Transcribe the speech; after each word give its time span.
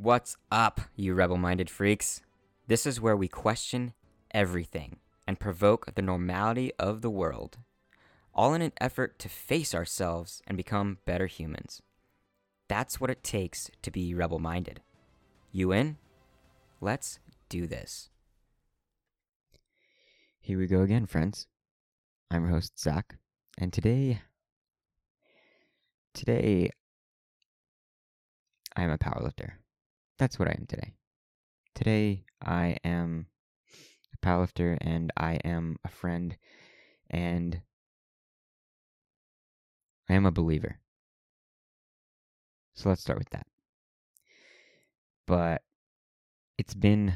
What's 0.00 0.36
up, 0.52 0.80
you 0.94 1.12
rebel 1.12 1.38
minded 1.38 1.68
freaks? 1.68 2.20
This 2.68 2.86
is 2.86 3.00
where 3.00 3.16
we 3.16 3.26
question 3.26 3.94
everything 4.30 4.98
and 5.26 5.40
provoke 5.40 5.92
the 5.96 6.02
normality 6.02 6.70
of 6.78 7.02
the 7.02 7.10
world, 7.10 7.58
all 8.32 8.54
in 8.54 8.62
an 8.62 8.70
effort 8.80 9.18
to 9.18 9.28
face 9.28 9.74
ourselves 9.74 10.40
and 10.46 10.56
become 10.56 10.98
better 11.04 11.26
humans. 11.26 11.82
That's 12.68 13.00
what 13.00 13.10
it 13.10 13.24
takes 13.24 13.72
to 13.82 13.90
be 13.90 14.14
rebel 14.14 14.38
minded. 14.38 14.82
You 15.50 15.72
in? 15.72 15.96
Let's 16.80 17.18
do 17.48 17.66
this. 17.66 18.08
Here 20.40 20.60
we 20.60 20.68
go 20.68 20.82
again, 20.82 21.06
friends. 21.06 21.48
I'm 22.30 22.42
your 22.42 22.52
host, 22.52 22.78
Zach, 22.78 23.16
and 23.58 23.72
today, 23.72 24.20
today, 26.14 26.70
I 28.76 28.84
am 28.84 28.90
a 28.90 28.98
powerlifter. 28.98 29.54
That's 30.18 30.38
what 30.38 30.48
I 30.48 30.56
am 30.58 30.66
today. 30.66 30.94
Today, 31.74 32.24
I 32.44 32.76
am 32.84 33.26
a 34.12 34.26
powerlifter 34.26 34.76
and 34.80 35.12
I 35.16 35.34
am 35.44 35.76
a 35.84 35.88
friend 35.88 36.36
and 37.08 37.60
I 40.08 40.14
am 40.14 40.26
a 40.26 40.32
believer. 40.32 40.80
So 42.74 42.88
let's 42.88 43.00
start 43.00 43.18
with 43.18 43.30
that. 43.30 43.46
But 45.26 45.62
it's 46.56 46.74
been 46.74 47.14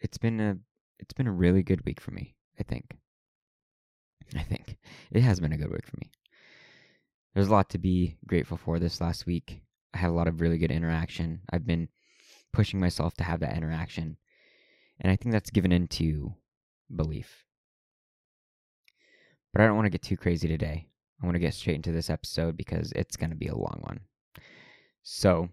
it's 0.00 0.18
been 0.18 0.40
a 0.40 0.56
it's 0.98 1.12
been 1.12 1.26
a 1.26 1.32
really 1.32 1.62
good 1.62 1.84
week 1.84 2.00
for 2.00 2.10
me, 2.10 2.34
I 2.58 2.64
think. 2.64 2.96
I 4.34 4.42
think 4.42 4.76
it 5.12 5.22
has 5.22 5.38
been 5.40 5.52
a 5.52 5.58
good 5.58 5.70
week 5.70 5.86
for 5.86 5.96
me. 6.00 6.10
There's 7.34 7.48
a 7.48 7.52
lot 7.52 7.70
to 7.70 7.78
be 7.78 8.16
grateful 8.26 8.56
for 8.56 8.78
this 8.80 9.00
last 9.00 9.26
week. 9.26 9.62
I 9.94 9.98
had 9.98 10.10
a 10.10 10.14
lot 10.14 10.26
of 10.26 10.40
really 10.40 10.58
good 10.58 10.72
interaction. 10.72 11.40
I've 11.52 11.66
been 11.66 11.88
pushing 12.52 12.80
myself 12.80 13.14
to 13.14 13.24
have 13.24 13.40
that 13.40 13.56
interaction. 13.56 14.16
And 15.00 15.10
I 15.10 15.16
think 15.16 15.32
that's 15.32 15.50
given 15.50 15.72
into 15.72 16.34
belief. 16.94 17.44
But 19.52 19.62
I 19.62 19.66
don't 19.66 19.76
want 19.76 19.86
to 19.86 19.90
get 19.90 20.02
too 20.02 20.16
crazy 20.16 20.48
today. 20.48 20.88
I 21.22 21.26
want 21.26 21.34
to 21.34 21.40
get 21.40 21.54
straight 21.54 21.76
into 21.76 21.92
this 21.92 22.10
episode 22.10 22.56
because 22.56 22.92
it's 22.92 23.16
going 23.16 23.30
to 23.30 23.36
be 23.36 23.48
a 23.48 23.56
long 23.56 23.80
one. 23.82 24.00
So, 25.02 25.48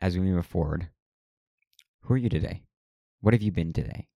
as 0.00 0.16
we 0.16 0.24
move 0.24 0.46
forward, 0.46 0.88
who 2.02 2.14
are 2.14 2.18
you 2.18 2.28
today? 2.28 2.62
What 3.20 3.34
have 3.34 3.42
you 3.42 3.52
been 3.52 3.72
today? 3.72 4.08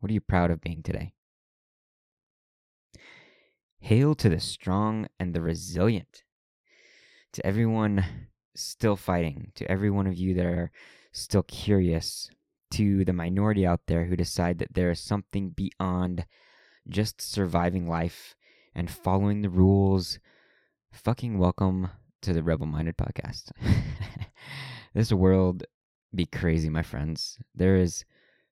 What 0.00 0.10
are 0.10 0.14
you 0.14 0.20
proud 0.20 0.50
of 0.50 0.60
being 0.60 0.82
today? 0.82 1.14
Hail 3.80 4.14
to 4.16 4.28
the 4.28 4.40
strong 4.40 5.08
and 5.18 5.34
the 5.34 5.40
resilient. 5.40 6.22
To 7.32 7.44
everyone 7.46 8.04
still 8.54 8.96
fighting, 8.96 9.52
to 9.54 9.70
every 9.70 9.90
one 9.90 10.06
of 10.06 10.16
you 10.16 10.34
that 10.34 10.46
are 10.46 10.70
still 11.12 11.42
curious, 11.42 12.30
to 12.72 13.04
the 13.04 13.12
minority 13.12 13.64
out 13.64 13.82
there 13.86 14.06
who 14.06 14.16
decide 14.16 14.58
that 14.58 14.74
there 14.74 14.90
is 14.90 15.00
something 15.00 15.50
beyond 15.50 16.26
just 16.88 17.20
surviving 17.20 17.88
life 17.88 18.34
and 18.74 18.90
following 18.90 19.42
the 19.42 19.48
rules, 19.48 20.18
fucking 20.92 21.38
welcome 21.38 21.88
to 22.20 22.32
the 22.32 22.42
Rebel 22.42 22.66
Minded 22.66 22.96
podcast. 22.96 23.52
this 24.94 25.12
world 25.12 25.64
be 26.14 26.26
crazy, 26.26 26.68
my 26.68 26.82
friends. 26.82 27.38
There 27.54 27.76
is 27.76 28.04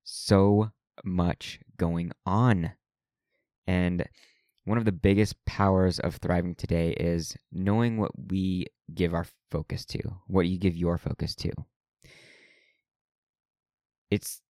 so 0.05 0.71
much 1.05 1.61
going 1.77 2.13
on. 2.27 2.73
And 3.67 4.07
one 4.65 4.79
of 4.79 4.85
the 4.85 4.93
biggest 4.93 5.45
powers 5.45 5.99
of 5.99 6.17
thriving 6.17 6.55
today 6.55 6.93
is 6.93 7.37
knowing 7.51 7.99
what 7.99 8.13
we 8.31 8.67
give 8.95 9.15
our 9.15 9.27
focus 9.51 9.85
to, 9.87 10.01
what 10.27 10.47
you 10.47 10.59
give 10.59 10.77
your 10.77 10.99
focus 10.99 11.35
to. 11.35 11.51
It's 14.11 14.41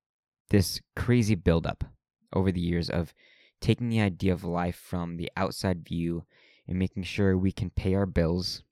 this 0.50 0.80
crazy 0.96 1.34
buildup 1.34 1.84
over 2.32 2.52
the 2.52 2.60
years 2.60 2.90
of 2.90 3.14
taking 3.60 3.88
the 3.88 4.00
idea 4.00 4.32
of 4.32 4.44
life 4.44 4.76
from 4.76 5.16
the 5.16 5.30
outside 5.36 5.86
view 5.86 6.24
and 6.68 6.78
making 6.78 7.04
sure 7.04 7.36
we 7.38 7.52
can 7.52 7.70
pay 7.70 7.94
our 7.94 8.06
bills 8.06 8.62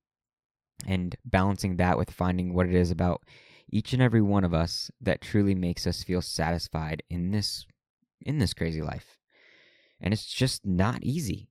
and 0.87 1.17
balancing 1.25 1.77
that 1.77 1.97
with 1.97 2.11
finding 2.11 2.53
what 2.53 2.67
it 2.67 2.75
is 2.75 2.91
about 2.91 3.23
each 3.73 3.93
and 3.93 4.03
every 4.03 4.23
one 4.23 4.45
of 4.45 4.53
us 4.53 4.91
that 5.01 5.21
truly 5.21 5.55
makes 5.55 5.87
us 5.87 6.03
feel 6.03 6.21
satisfied 6.21 7.03
in 7.09 7.31
this 7.31 7.67
in 8.21 8.39
this 8.39 8.53
crazy 8.53 8.83
life. 8.83 9.20
And 10.01 10.15
it's 10.15 10.27
just 10.27 10.65
not 10.65 11.03
easy. 11.03 11.51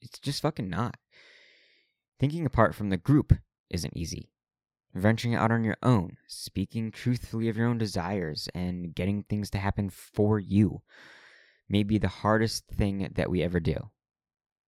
It's 0.00 0.18
just 0.18 0.42
fucking 0.42 0.68
not. 0.68 0.96
Thinking 2.18 2.46
apart 2.46 2.74
from 2.74 2.90
the 2.90 2.96
group 2.96 3.34
isn't 3.70 3.96
easy. 3.96 4.30
Venturing 4.94 5.34
out 5.34 5.52
on 5.52 5.62
your 5.62 5.76
own, 5.82 6.16
speaking 6.26 6.90
truthfully 6.90 7.48
of 7.48 7.56
your 7.56 7.68
own 7.68 7.76
desires, 7.76 8.48
and 8.54 8.94
getting 8.94 9.22
things 9.22 9.50
to 9.50 9.58
happen 9.58 9.90
for 9.90 10.38
you 10.38 10.82
may 11.68 11.82
be 11.82 11.98
the 11.98 12.08
hardest 12.08 12.66
thing 12.68 13.08
that 13.14 13.30
we 13.30 13.42
ever 13.42 13.60
do. 13.60 13.90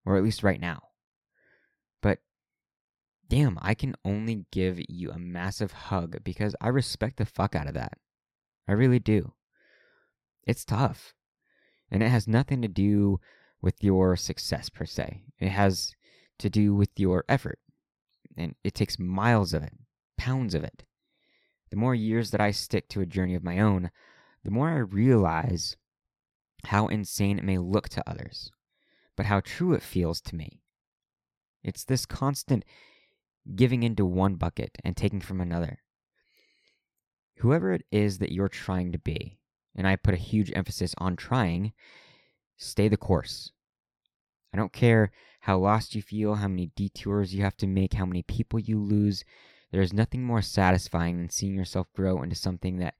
Or 0.05 0.17
at 0.17 0.23
least 0.23 0.43
right 0.43 0.61
now. 0.61 0.83
But 2.03 2.19
damn, 3.29 3.59
I 3.63 3.75
can 3.75 3.95
only 4.05 4.45
give 4.53 4.81
you 4.89 5.11
a 5.11 5.19
massive 5.19 5.73
hug 5.73 6.23
because 6.25 6.55
I 6.61 6.69
respect 6.69 7.17
the 7.17 7.27
fuck 7.27 7.55
out 7.55 7.67
of 7.67 7.75
that. 7.75 7.99
I 8.67 8.73
really 8.73 8.99
do. 8.99 9.33
It's 10.47 10.65
tough. 10.65 11.15
And 11.91 12.03
it 12.03 12.09
has 12.09 12.29
nothing 12.29 12.63
to 12.63 12.69
do 12.69 13.21
with 13.61 13.83
your 13.83 14.17
success 14.17 14.69
per 14.69 14.85
se. 14.85 15.23
It 15.39 15.51
has 15.51 15.95
to 16.39 16.51
do 16.51 16.75
with 16.75 16.91
your 16.97 17.25
effort. 17.29 17.59
And 18.37 18.55
it 18.63 18.75
takes 18.75 18.99
miles 18.99 19.53
of 19.53 19.63
it, 19.63 19.73
pounds 20.17 20.55
of 20.55 20.63
it. 20.63 20.85
The 21.71 21.77
more 21.77 21.95
years 21.95 22.31
that 22.31 22.41
I 22.41 22.51
stick 22.51 22.89
to 22.91 23.01
a 23.01 23.07
journey 23.07 23.35
of 23.35 23.45
my 23.45 23.59
own, 23.59 23.91
the 24.45 24.51
more 24.51 24.71
I 24.71 24.77
realize 24.77 25.77
how 26.65 26.87
insane 26.87 27.39
it 27.39 27.45
may 27.45 27.59
look 27.59 27.89
to 27.91 28.09
others, 28.09 28.51
but 29.17 29.27
how 29.27 29.41
true 29.41 29.73
it 29.73 29.83
feels 29.83 30.21
to 30.23 30.37
me. 30.37 30.63
It's 31.63 31.85
this 31.85 32.07
constant 32.07 32.65
giving 33.55 33.83
into 33.83 34.07
one 34.07 34.37
bucket 34.37 34.79
and 34.85 34.97
taking 34.97 35.21
from 35.21 35.41
another. 35.41 35.79
Whoever 37.39 37.73
it 37.73 37.85
is 37.91 38.19
that 38.19 38.33
you're 38.33 38.49
trying 38.49 38.93
to 38.93 38.99
be, 38.99 39.38
and 39.79 39.87
I 39.87 39.95
put 39.95 40.13
a 40.13 40.19
huge 40.19 40.51
emphasis 40.57 40.93
on 40.99 41.15
trying, 41.15 41.73
stay 42.57 42.89
the 42.89 42.97
course. 42.97 43.53
I 44.53 44.57
don't 44.57 44.73
care 44.73 45.13
how 45.41 45.59
lost 45.59 45.95
you 45.95 46.03
feel, 46.03 46.35
how 46.35 46.49
many 46.49 46.73
detours 46.75 47.33
you 47.33 47.43
have 47.45 47.57
to 47.59 47.67
make, 47.69 47.95
how 47.95 48.05
many 48.05 48.25
people 48.25 48.59
you 48.59 48.81
lose. 48.81 49.25
There 49.71 49.81
is 49.81 49.93
nothing 49.93 50.25
more 50.25 50.43
satisfying 50.43 51.17
than 51.17 51.31
seeing 51.31 51.55
yourself 51.55 51.87
grow 51.95 52.23
into 52.23 52.35
something 52.35 52.79
that 52.79 52.95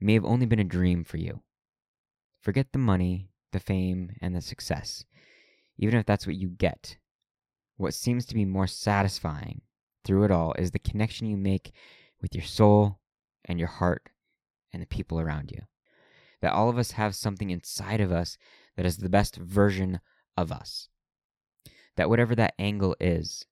may 0.00 0.14
have 0.14 0.24
only 0.24 0.46
been 0.46 0.60
a 0.60 0.64
dream 0.64 1.02
for 1.02 1.16
you. 1.16 1.42
Forget 2.40 2.68
the 2.72 2.78
money, 2.78 3.30
the 3.50 3.60
fame, 3.60 4.14
and 4.22 4.36
the 4.36 4.40
success, 4.40 5.04
even 5.76 5.98
if 5.98 6.06
that's 6.06 6.26
what 6.26 6.36
you 6.36 6.50
get. 6.50 6.98
What 7.78 7.94
seems 7.94 8.26
to 8.26 8.34
be 8.34 8.44
more 8.44 8.68
satisfying 8.68 9.62
through 10.04 10.24
it 10.24 10.30
all 10.30 10.54
is 10.56 10.70
the 10.70 10.78
connection 10.78 11.26
you 11.26 11.36
make 11.36 11.72
with 12.20 12.32
your 12.32 12.44
soul 12.44 13.00
and 13.44 13.58
your 13.58 13.68
heart 13.68 14.08
and 14.72 14.80
the 14.80 14.86
people 14.86 15.18
around 15.18 15.50
you. 15.50 15.62
That 16.42 16.52
all 16.52 16.68
of 16.68 16.76
us 16.76 16.92
have 16.92 17.14
something 17.14 17.50
inside 17.50 18.00
of 18.00 18.12
us 18.12 18.36
that 18.76 18.86
is 18.86 18.98
the 18.98 19.08
best 19.08 19.36
version 19.36 20.00
of 20.36 20.52
us. 20.52 20.88
That 21.96 22.08
whatever 22.08 22.34
that 22.34 22.54
angle 22.58 22.96
is, 23.00 23.46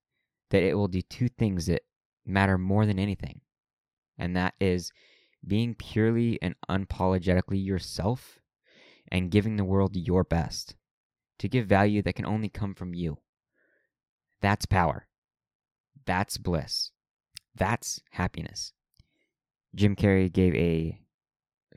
that 0.51 0.63
it 0.63 0.75
will 0.75 0.89
do 0.89 1.03
two 1.03 1.29
things 1.29 1.67
that 1.67 1.83
matter 2.27 2.59
more 2.59 2.87
than 2.87 2.99
anything. 2.99 3.41
And 4.19 4.37
that 4.37 4.55
is 4.61 4.93
being 5.47 5.75
purely 5.75 6.39
and 6.43 6.55
unapologetically 6.69 7.65
yourself 7.65 8.39
and 9.11 9.31
giving 9.31 9.57
the 9.57 9.65
world 9.65 9.97
your 9.97 10.25
best 10.25 10.75
to 11.39 11.49
give 11.49 11.67
value 11.67 12.03
that 12.03 12.15
can 12.15 12.27
only 12.27 12.49
come 12.49 12.75
from 12.75 12.95
you. 12.95 13.19
That's 14.43 14.67
power. 14.67 15.07
That's 16.07 16.39
bliss. 16.39 16.91
That's 17.55 18.01
happiness. 18.11 18.73
Jim 19.75 19.97
Carrey 19.97 20.33
gave 20.33 20.55
a 20.55 21.01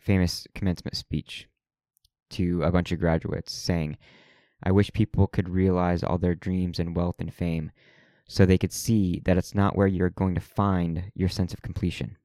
famous 0.03 0.45
commencement 0.53 0.97
speech 0.97 1.47
to 2.29 2.61
a 2.63 2.71
bunch 2.71 2.91
of 2.91 3.00
graduates 3.00 3.53
saying, 3.53 3.97
I 4.61 4.71
wish 4.71 4.91
people 4.94 5.27
could 5.27 5.50
realize 5.50 6.03
all 6.03 6.17
their 6.17 6.35
dreams 6.35 6.79
and 6.79 6.95
wealth 6.95 7.15
and 7.19 7.33
fame 7.33 7.71
so 8.27 8.45
they 8.45 8.57
could 8.57 8.73
see 8.73 9.21
that 9.25 9.38
it's 9.38 9.55
not 9.55 9.75
where 9.75 9.88
you're 9.88 10.09
going 10.09 10.35
to 10.35 10.41
find 10.41 11.11
your 11.13 11.29
sense 11.29 11.53
of 11.53 11.61
completion. 11.61 12.17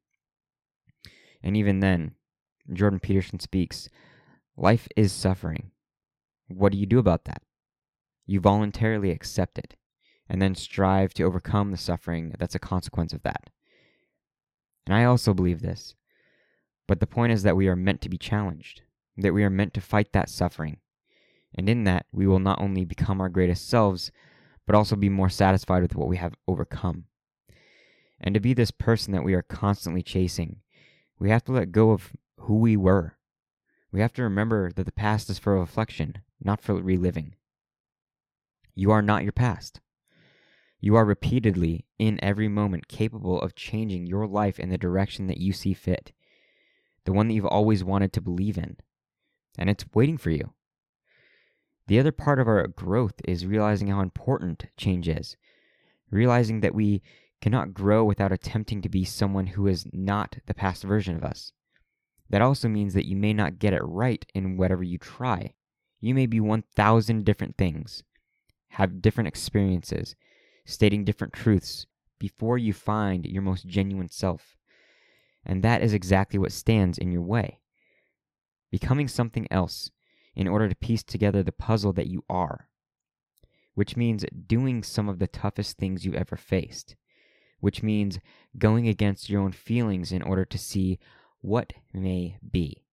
And 1.42 1.56
even 1.56 1.80
then, 1.80 2.12
Jordan 2.72 3.00
Peterson 3.00 3.40
speaks 3.40 3.88
life 4.56 4.88
is 4.96 5.12
suffering. 5.12 5.70
What 6.48 6.72
do 6.72 6.78
you 6.78 6.86
do 6.86 6.98
about 6.98 7.25
that? 7.26 7.42
You 8.26 8.40
voluntarily 8.40 9.10
accept 9.10 9.58
it 9.58 9.76
and 10.28 10.42
then 10.42 10.54
strive 10.54 11.14
to 11.14 11.22
overcome 11.22 11.70
the 11.70 11.76
suffering 11.76 12.34
that's 12.38 12.54
a 12.54 12.60
consequence 12.60 13.12
of 13.12 13.22
that. 13.22 13.50
And 14.86 14.94
I 14.94 15.04
also 15.04 15.32
believe 15.32 15.60
this. 15.60 15.94
But 16.88 16.99
the 16.99 17.06
point 17.06 17.32
is 17.32 17.44
that 17.44 17.56
we 17.56 17.69
are 17.69 17.76
meant 17.76 18.00
to 18.00 18.08
be 18.08 18.19
challenged, 18.19 18.82
that 19.17 19.35
we 19.35 19.44
are 19.44 19.50
meant 19.50 19.75
to 19.75 19.81
fight 19.81 20.12
that 20.12 20.29
suffering. 20.29 20.79
And 21.55 21.69
in 21.69 21.85
that, 21.85 22.06
we 22.11 22.26
will 22.26 22.40
not 22.40 22.61
only 22.61 22.85
become 22.85 23.20
our 23.20 23.29
greatest 23.29 23.69
selves, 23.69 24.11
but 24.67 24.75
also 24.75 24.96
be 24.96 25.08
more 25.08 25.29
satisfied 25.29 25.82
with 25.82 25.94
what 25.94 26.08
we 26.08 26.17
have 26.17 26.35
overcome. 26.49 27.05
And 28.20 28.35
to 28.35 28.40
be 28.40 28.55
this 28.55 28.70
person 28.70 29.12
that 29.12 29.23
we 29.23 29.35
are 29.35 29.43
constantly 29.43 30.02
chasing 30.02 30.62
We 31.20 31.31
have 31.31 31.44
to 31.44 31.52
let 31.52 31.73
go 31.73 31.90
of 31.90 32.12
who 32.38 32.56
we 32.58 32.76
were. 32.76 33.17
We 33.90 34.00
have 34.00 34.12
to 34.14 34.23
remember 34.23 34.70
that 34.73 34.85
the 34.85 34.93
past 34.93 35.29
is 35.31 35.38
for 35.38 35.58
reflection, 35.58 36.19
not 36.40 36.61
for 36.61 36.75
reliving. 36.75 37.35
You 38.75 38.93
are 38.93 39.02
not 39.02 39.25
your 39.25 39.32
past. 39.32 39.81
You 40.81 40.94
are 40.94 41.05
repeatedly, 41.05 41.87
in 41.99 42.23
every 42.23 42.46
moment, 42.46 42.87
capable 42.87 43.40
of 43.40 43.56
changing 43.56 44.06
your 44.06 44.29
life 44.29 44.61
in 44.61 44.69
the 44.69 44.79
direction 44.79 45.26
that 45.26 45.38
you 45.38 45.52
see 45.52 45.75
fit, 45.75 46.12
the 47.08 47.14
one 47.14 47.26
that 47.26 47.32
you've 47.32 47.46
always 47.46 47.82
wanted 47.82 48.12
to 48.12 48.20
believe 48.20 48.58
in. 48.58 48.76
And 49.56 49.70
it's 49.70 49.87
waiting 49.94 50.19
for 50.19 50.28
you. 50.28 50.52
The 51.87 51.99
other 51.99 52.12
part 52.12 52.38
of 52.38 52.46
our 52.46 52.66
growth 52.66 53.14
is 53.26 53.46
realizing 53.46 53.88
how 53.88 54.00
important 54.02 54.66
change 54.76 55.08
is, 55.08 55.34
realizing 56.10 56.60
that 56.60 56.75
we 56.75 57.00
cannot 57.40 57.72
grow 57.72 58.05
without 58.05 58.31
attempting 58.31 58.82
to 58.82 58.90
be 58.90 59.06
someone 59.06 59.46
who 59.46 59.66
is 59.66 59.87
not 59.90 60.37
the 60.44 60.52
past 60.52 60.82
version 60.82 61.16
of 61.16 61.25
us. 61.25 61.52
That 62.28 62.43
also 62.43 62.69
means 62.69 62.93
that 62.93 63.08
you 63.08 63.16
may 63.16 63.32
not 63.32 63.58
get 63.58 63.72
it 63.72 63.81
right 63.82 64.26
in 64.34 64.58
whatever 64.58 64.82
you 64.82 64.99
try. 64.99 65.54
You 66.02 66.14
may 66.14 66.26
be 66.26 66.40
1,000 66.40 67.25
different 67.25 67.56
things, 67.56 68.02
have 68.72 69.00
different 69.00 69.28
experiences, 69.28 70.14
stating 70.66 71.06
different 71.06 71.32
truths 71.32 71.87
before 72.19 72.58
you 72.58 72.75
find 72.75 73.25
your 73.25 73.40
most 73.40 73.66
genuine 73.66 74.11
self. 74.11 74.57
And 75.49 75.65
that 75.65 75.83
is 75.83 75.95
exactly 75.95 76.39
what 76.39 76.53
stands 76.53 76.99
in 76.99 77.11
your 77.11 77.23
way. 77.23 77.59
Becoming 78.71 79.09
something 79.09 79.49
else 79.50 79.91
in 80.37 80.47
order 80.47 80.69
to 80.69 80.77
piece 80.77 81.03
together 81.03 81.43
the 81.43 81.50
puzzle 81.50 81.95
that 81.95 82.06
you 82.06 82.23
are, 82.29 82.69
which 83.75 83.97
means 83.97 84.27
doing 84.47 84.83
some 84.83 85.09
of 85.09 85.19
the 85.19 85.27
toughest 85.27 85.79
things 85.79 86.05
you've 86.05 86.15
ever 86.15 86.37
faced, 86.37 86.95
which 87.61 87.83
means 87.83 88.21
going 88.59 88.87
against 88.87 89.31
your 89.31 89.41
own 89.41 89.53
feelings 89.53 90.12
in 90.12 90.23
order 90.23 90.45
to 90.45 90.59
see 90.59 90.99
what 91.41 91.73
may 91.95 92.37
be. 92.49 92.85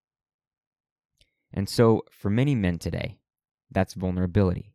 And 1.53 1.69
so, 1.69 2.03
for 2.09 2.29
many 2.29 2.55
men 2.55 2.79
today, 2.79 3.19
that's 3.69 3.93
vulnerability. 3.93 4.73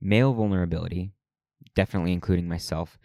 Male 0.00 0.32
vulnerability, 0.32 1.12
definitely 1.74 2.12
including 2.12 2.48
myself, 2.48 2.98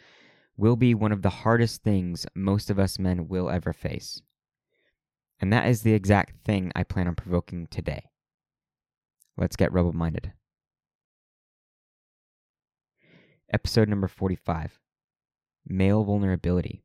will 0.58 0.76
be 0.76 0.94
one 0.94 1.12
of 1.12 1.22
the 1.22 1.30
hardest 1.30 1.84
things 1.84 2.26
most 2.36 2.70
of 2.70 2.80
us 2.80 2.98
men 2.98 3.28
will 3.28 3.50
ever 3.50 3.72
face. 3.72 4.22
And 5.40 5.54
that 5.54 5.68
is 5.68 5.84
the 5.84 5.94
exact 5.94 6.44
thing 6.44 6.72
I 6.76 6.84
plan 6.84 7.08
on 7.08 7.16
provoking 7.16 7.68
today. 7.68 8.10
Let's 9.38 9.56
get 9.56 9.72
rebel 9.72 9.94
minded. 9.94 10.34
Episode 13.54 13.88
number 13.88 14.08
45 14.08 14.80
Male 15.68 16.04
Vulnerability. 16.04 16.84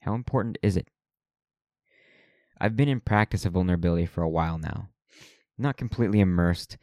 How 0.00 0.14
important 0.14 0.58
is 0.62 0.76
it? 0.76 0.88
I've 2.60 2.76
been 2.76 2.88
in 2.88 3.00
practice 3.00 3.44
of 3.44 3.54
vulnerability 3.54 4.06
for 4.06 4.22
a 4.22 4.28
while 4.28 4.58
now. 4.58 4.90
Not 5.58 5.76
completely 5.76 6.20
immersed. 6.20 6.76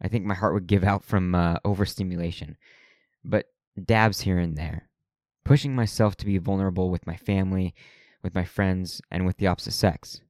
I 0.00 0.08
think 0.08 0.24
my 0.24 0.34
heart 0.34 0.52
would 0.54 0.66
give 0.66 0.84
out 0.84 1.04
from 1.04 1.34
uh, 1.34 1.56
overstimulation, 1.64 2.56
but 3.24 3.46
dabs 3.82 4.20
here 4.20 4.38
and 4.38 4.56
there. 4.56 4.88
Pushing 5.44 5.74
myself 5.74 6.16
to 6.16 6.26
be 6.26 6.38
vulnerable 6.38 6.90
with 6.90 7.06
my 7.06 7.16
family, 7.16 7.74
with 8.22 8.34
my 8.34 8.44
friends, 8.44 9.00
and 9.10 9.26
with 9.26 9.38
the 9.38 9.46
opposite 9.46 9.72
sex. 9.72 10.20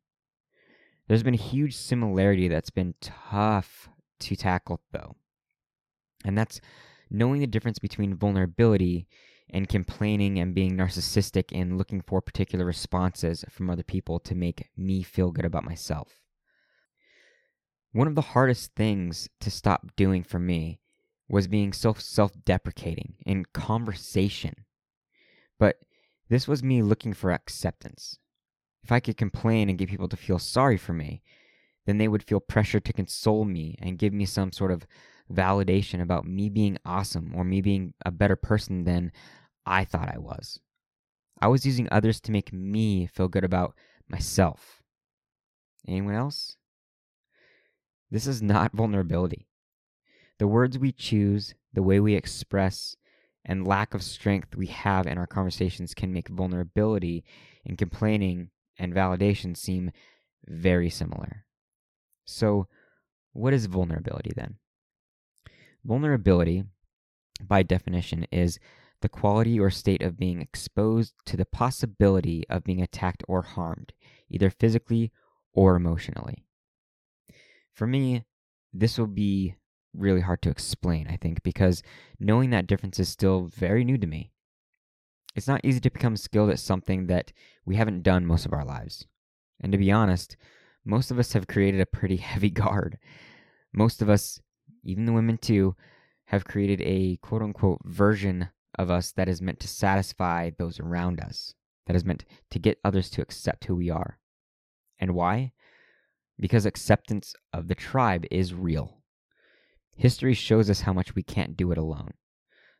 There's 1.06 1.22
been 1.22 1.34
a 1.34 1.36
huge 1.36 1.76
similarity 1.76 2.48
that's 2.48 2.70
been 2.70 2.94
tough 3.00 3.88
to 4.20 4.36
tackle, 4.36 4.80
though. 4.92 5.16
And 6.24 6.38
that's 6.38 6.60
knowing 7.10 7.40
the 7.40 7.46
difference 7.46 7.78
between 7.78 8.14
vulnerability 8.14 9.06
and 9.50 9.68
complaining 9.68 10.38
and 10.38 10.54
being 10.54 10.76
narcissistic 10.76 11.44
and 11.52 11.76
looking 11.76 12.00
for 12.00 12.22
particular 12.22 12.64
responses 12.64 13.44
from 13.50 13.68
other 13.68 13.82
people 13.82 14.18
to 14.20 14.34
make 14.34 14.70
me 14.76 15.02
feel 15.02 15.30
good 15.30 15.44
about 15.44 15.64
myself. 15.64 16.22
One 17.92 18.08
of 18.08 18.14
the 18.14 18.22
hardest 18.22 18.74
things 18.74 19.28
to 19.40 19.50
stop 19.50 19.94
doing 19.96 20.22
for 20.22 20.38
me 20.38 20.80
was 21.28 21.46
being 21.46 21.72
so 21.74 21.92
self 21.92 22.32
deprecating 22.44 23.14
in 23.26 23.44
conversation. 23.52 24.54
But 25.62 25.78
this 26.28 26.48
was 26.48 26.64
me 26.64 26.82
looking 26.82 27.12
for 27.12 27.30
acceptance. 27.30 28.18
If 28.82 28.90
I 28.90 28.98
could 28.98 29.16
complain 29.16 29.68
and 29.68 29.78
get 29.78 29.88
people 29.88 30.08
to 30.08 30.16
feel 30.16 30.40
sorry 30.40 30.76
for 30.76 30.92
me, 30.92 31.22
then 31.86 31.98
they 31.98 32.08
would 32.08 32.24
feel 32.24 32.40
pressure 32.40 32.80
to 32.80 32.92
console 32.92 33.44
me 33.44 33.76
and 33.78 33.96
give 33.96 34.12
me 34.12 34.24
some 34.24 34.50
sort 34.50 34.72
of 34.72 34.88
validation 35.32 36.02
about 36.02 36.26
me 36.26 36.48
being 36.48 36.78
awesome 36.84 37.32
or 37.36 37.44
me 37.44 37.60
being 37.60 37.94
a 38.04 38.10
better 38.10 38.34
person 38.34 38.82
than 38.82 39.12
I 39.64 39.84
thought 39.84 40.12
I 40.12 40.18
was. 40.18 40.58
I 41.40 41.46
was 41.46 41.64
using 41.64 41.86
others 41.92 42.20
to 42.22 42.32
make 42.32 42.52
me 42.52 43.06
feel 43.06 43.28
good 43.28 43.44
about 43.44 43.76
myself. 44.08 44.82
Anyone 45.86 46.16
else? 46.16 46.56
This 48.10 48.26
is 48.26 48.42
not 48.42 48.72
vulnerability. 48.74 49.46
The 50.40 50.48
words 50.48 50.76
we 50.76 50.90
choose, 50.90 51.54
the 51.72 51.84
way 51.84 52.00
we 52.00 52.16
express, 52.16 52.96
and 53.44 53.66
lack 53.66 53.94
of 53.94 54.02
strength 54.02 54.56
we 54.56 54.66
have 54.66 55.06
in 55.06 55.18
our 55.18 55.26
conversations 55.26 55.94
can 55.94 56.12
make 56.12 56.28
vulnerability 56.28 57.24
and 57.66 57.78
complaining 57.78 58.50
and 58.78 58.94
validation 58.94 59.56
seem 59.56 59.90
very 60.46 60.90
similar. 60.90 61.44
So, 62.24 62.66
what 63.32 63.52
is 63.52 63.66
vulnerability 63.66 64.32
then? 64.34 64.56
Vulnerability, 65.84 66.64
by 67.40 67.62
definition, 67.62 68.26
is 68.30 68.58
the 69.00 69.08
quality 69.08 69.58
or 69.58 69.70
state 69.70 70.02
of 70.02 70.18
being 70.18 70.40
exposed 70.40 71.14
to 71.26 71.36
the 71.36 71.44
possibility 71.44 72.44
of 72.48 72.64
being 72.64 72.80
attacked 72.80 73.24
or 73.26 73.42
harmed, 73.42 73.92
either 74.30 74.50
physically 74.50 75.10
or 75.52 75.74
emotionally. 75.74 76.44
For 77.72 77.86
me, 77.86 78.24
this 78.72 78.98
will 78.98 79.08
be 79.08 79.56
really 79.96 80.20
hard 80.20 80.42
to 80.42 80.50
explain, 80.50 81.06
I 81.08 81.16
think, 81.16 81.42
because 81.42 81.82
knowing 82.18 82.50
that 82.50 82.66
difference 82.66 82.98
is 82.98 83.08
still 83.08 83.42
very 83.42 83.84
new 83.84 83.98
to 83.98 84.06
me. 84.06 84.32
It's 85.34 85.48
not 85.48 85.60
easy 85.64 85.80
to 85.80 85.90
become 85.90 86.16
skilled 86.16 86.50
at 86.50 86.58
something 86.58 87.06
that 87.06 87.32
we 87.64 87.76
haven't 87.76 88.02
done 88.02 88.26
most 88.26 88.44
of 88.44 88.52
our 88.52 88.64
lives. 88.64 89.06
And 89.60 89.72
to 89.72 89.78
be 89.78 89.92
honest, 89.92 90.36
most 90.84 91.10
of 91.10 91.18
us 91.18 91.32
have 91.32 91.46
created 91.46 91.80
a 91.80 91.86
pretty 91.86 92.16
heavy 92.32 92.50
guard. 92.50 92.98
Most 93.72 94.02
of 94.02 94.10
us, 94.10 94.40
even 94.84 95.06
the 95.06 95.12
women 95.12 95.38
too, 95.38 95.76
have 96.26 96.44
created 96.44 96.80
a 96.82 97.16
quote 97.22 97.42
unquote 97.42 97.80
version 97.84 98.48
of 98.78 98.90
us 98.90 99.12
that 99.12 99.28
is 99.28 99.42
meant 99.42 99.60
to 99.60 99.68
satisfy 99.68 100.50
those 100.50 100.80
around 100.80 101.20
us, 101.20 101.54
that 101.86 101.96
is 101.96 102.04
meant 102.04 102.24
to 102.50 102.58
get 102.58 102.78
others 102.84 103.10
to 103.10 103.22
accept 103.22 103.64
who 103.64 103.76
we 103.76 103.90
are. 103.90 104.18
And 104.98 105.14
why? 105.14 105.52
Because 106.38 106.64
acceptance 106.64 107.34
of 107.52 107.68
the 107.68 107.74
tribe 107.74 108.24
is 108.30 108.54
real. 108.54 109.01
History 109.96 110.34
shows 110.34 110.70
us 110.70 110.80
how 110.80 110.92
much 110.92 111.14
we 111.14 111.22
can't 111.22 111.56
do 111.56 111.70
it 111.72 111.78
alone. 111.78 112.14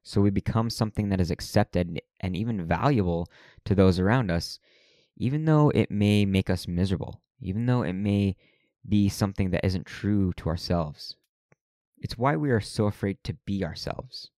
So 0.03 0.21
we 0.21 0.31
become 0.31 0.71
something 0.71 1.09
that 1.11 1.21
is 1.21 1.31
accepted 1.31 2.01
and 2.21 2.37
even 2.37 2.67
valuable 2.67 3.29
to 3.65 3.75
those 3.75 3.99
around 3.99 4.31
us, 4.31 4.59
even 5.17 5.45
though 5.45 5.71
it 5.71 5.91
may 5.91 6.25
make 6.25 6.51
us 6.51 6.67
miserable, 6.67 7.21
even 7.41 7.67
though 7.67 7.83
it 7.83 7.93
may 7.93 8.37
be 8.89 9.09
something 9.09 9.51
that 9.51 9.65
isn't 9.65 9.87
true 9.87 10.33
to 10.39 10.49
ourselves. 10.49 11.17
It's 11.99 12.19
why 12.19 12.35
we 12.35 12.51
are 12.51 12.61
so 12.61 12.87
afraid 12.87 13.19
to 13.25 13.35
be 13.47 13.65
ourselves. 13.65 14.31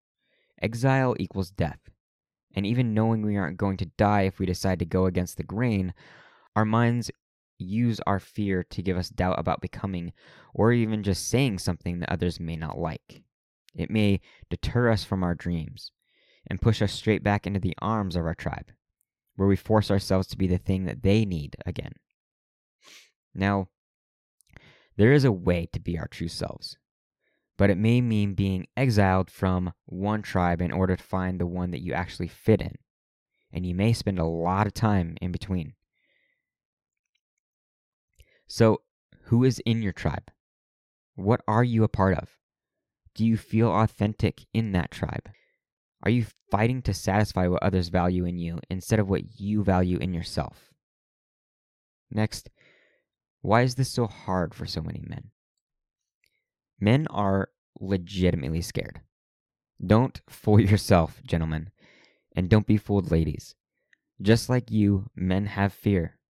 Exile 0.60 1.16
equals 1.18 1.50
death. 1.50 1.80
And 2.54 2.66
even 2.66 2.94
knowing 2.94 3.22
we 3.22 3.36
aren't 3.36 3.56
going 3.56 3.78
to 3.78 3.90
die 3.96 4.22
if 4.22 4.38
we 4.38 4.46
decide 4.46 4.78
to 4.80 4.84
go 4.84 5.06
against 5.06 5.38
the 5.38 5.42
grain, 5.42 5.94
our 6.54 6.64
minds 6.64 7.10
use 7.64 8.00
our 8.06 8.20
fear 8.20 8.64
to 8.70 8.82
give 8.82 8.96
us 8.96 9.08
doubt 9.08 9.38
about 9.38 9.60
becoming 9.60 10.12
or 10.54 10.72
even 10.72 11.02
just 11.02 11.28
saying 11.28 11.58
something 11.58 11.98
that 11.98 12.12
others 12.12 12.38
may 12.38 12.56
not 12.56 12.78
like. 12.78 13.22
It 13.74 13.90
may 13.90 14.20
deter 14.50 14.90
us 14.90 15.04
from 15.04 15.24
our 15.24 15.34
dreams 15.34 15.90
and 16.48 16.60
push 16.60 16.80
us 16.80 16.92
straight 16.92 17.24
back 17.24 17.46
into 17.46 17.60
the 17.60 17.74
arms 17.80 18.16
of 18.16 18.24
our 18.24 18.34
tribe, 18.34 18.70
where 19.36 19.48
we 19.48 19.56
force 19.56 19.90
ourselves 19.90 20.28
to 20.28 20.38
be 20.38 20.46
the 20.46 20.58
thing 20.58 20.84
that 20.84 21.02
they 21.02 21.24
need 21.24 21.56
again. 21.66 21.92
Now, 23.34 23.68
there 24.96 25.12
is 25.12 25.24
a 25.24 25.32
way 25.32 25.68
to 25.72 25.80
be 25.80 25.98
our 25.98 26.06
true 26.06 26.28
selves 26.28 26.76
but 27.56 27.70
it 27.70 27.78
may 27.78 28.00
mean 28.00 28.34
being 28.34 28.66
exiled 28.76 29.30
from 29.30 29.72
one 29.86 30.22
tribe 30.22 30.60
in 30.60 30.72
order 30.72 30.96
to 30.96 31.02
find 31.02 31.38
the 31.38 31.46
one 31.46 31.70
that 31.70 31.82
you 31.82 31.92
actually 31.92 32.28
fit 32.28 32.60
in. 32.60 32.74
And 33.52 33.64
you 33.64 33.74
may 33.74 33.92
spend 33.92 34.18
a 34.18 34.24
lot 34.24 34.66
of 34.66 34.74
time 34.74 35.16
in 35.20 35.30
between. 35.30 35.74
So, 38.56 38.82
who 39.24 39.42
is 39.42 39.58
in 39.66 39.82
your 39.82 39.90
tribe? 39.92 40.30
What 41.16 41.40
are 41.48 41.64
you 41.64 41.82
a 41.82 41.88
part 41.88 42.16
of? 42.16 42.38
Do 43.16 43.26
you 43.26 43.36
feel 43.36 43.68
authentic 43.68 44.46
in 44.54 44.70
that 44.70 44.92
tribe? 44.92 45.28
Are 46.04 46.10
you 46.12 46.26
fighting 46.52 46.80
to 46.82 46.94
satisfy 46.94 47.48
what 47.48 47.64
others 47.64 47.88
value 47.88 48.24
in 48.24 48.38
you 48.38 48.60
instead 48.70 49.00
of 49.00 49.08
what 49.08 49.40
you 49.40 49.64
value 49.64 49.98
in 49.98 50.14
yourself? 50.14 50.72
Next, 52.12 52.48
why 53.42 53.62
is 53.62 53.74
this 53.74 53.90
so 53.90 54.06
hard 54.06 54.54
for 54.54 54.66
so 54.66 54.80
many 54.80 55.02
men? 55.04 55.32
Men 56.78 57.08
are 57.10 57.48
legitimately 57.80 58.62
scared. 58.62 59.00
Don't 59.84 60.20
fool 60.28 60.60
yourself, 60.60 61.20
gentlemen, 61.26 61.70
and 62.36 62.48
don't 62.48 62.68
be 62.68 62.76
fooled, 62.76 63.10
ladies. 63.10 63.56
Just 64.22 64.48
like 64.48 64.70
you, 64.70 65.10
men 65.16 65.46
have 65.46 65.72
fear. 65.72 66.20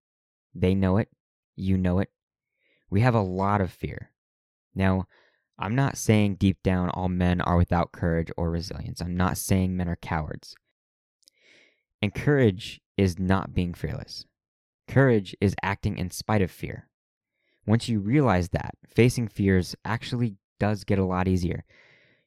They 0.54 0.74
know 0.74 0.96
it. 0.96 1.10
You 1.54 1.76
know 1.76 1.98
it. 1.98 2.08
We 2.94 3.00
have 3.00 3.16
a 3.16 3.20
lot 3.20 3.60
of 3.60 3.72
fear. 3.72 4.12
Now, 4.72 5.08
I'm 5.58 5.74
not 5.74 5.98
saying 5.98 6.36
deep 6.36 6.62
down 6.62 6.90
all 6.90 7.08
men 7.08 7.40
are 7.40 7.56
without 7.56 7.90
courage 7.90 8.30
or 8.36 8.52
resilience. 8.52 9.00
I'm 9.00 9.16
not 9.16 9.36
saying 9.36 9.76
men 9.76 9.88
are 9.88 9.96
cowards. 9.96 10.54
And 12.00 12.14
courage 12.14 12.80
is 12.96 13.18
not 13.18 13.52
being 13.52 13.74
fearless. 13.74 14.26
Courage 14.86 15.34
is 15.40 15.56
acting 15.60 15.98
in 15.98 16.12
spite 16.12 16.40
of 16.40 16.52
fear. 16.52 16.88
Once 17.66 17.88
you 17.88 17.98
realize 17.98 18.50
that, 18.50 18.76
facing 18.88 19.26
fears 19.26 19.74
actually 19.84 20.36
does 20.60 20.84
get 20.84 21.00
a 21.00 21.04
lot 21.04 21.26
easier. 21.26 21.64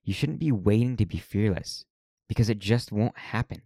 You 0.03 0.13
shouldn't 0.13 0.39
be 0.39 0.51
waiting 0.51 0.97
to 0.97 1.05
be 1.05 1.17
fearless 1.17 1.86
because 2.27 2.50
it 2.50 2.59
just 2.59 2.91
won't 2.91 3.17
happen. 3.17 3.62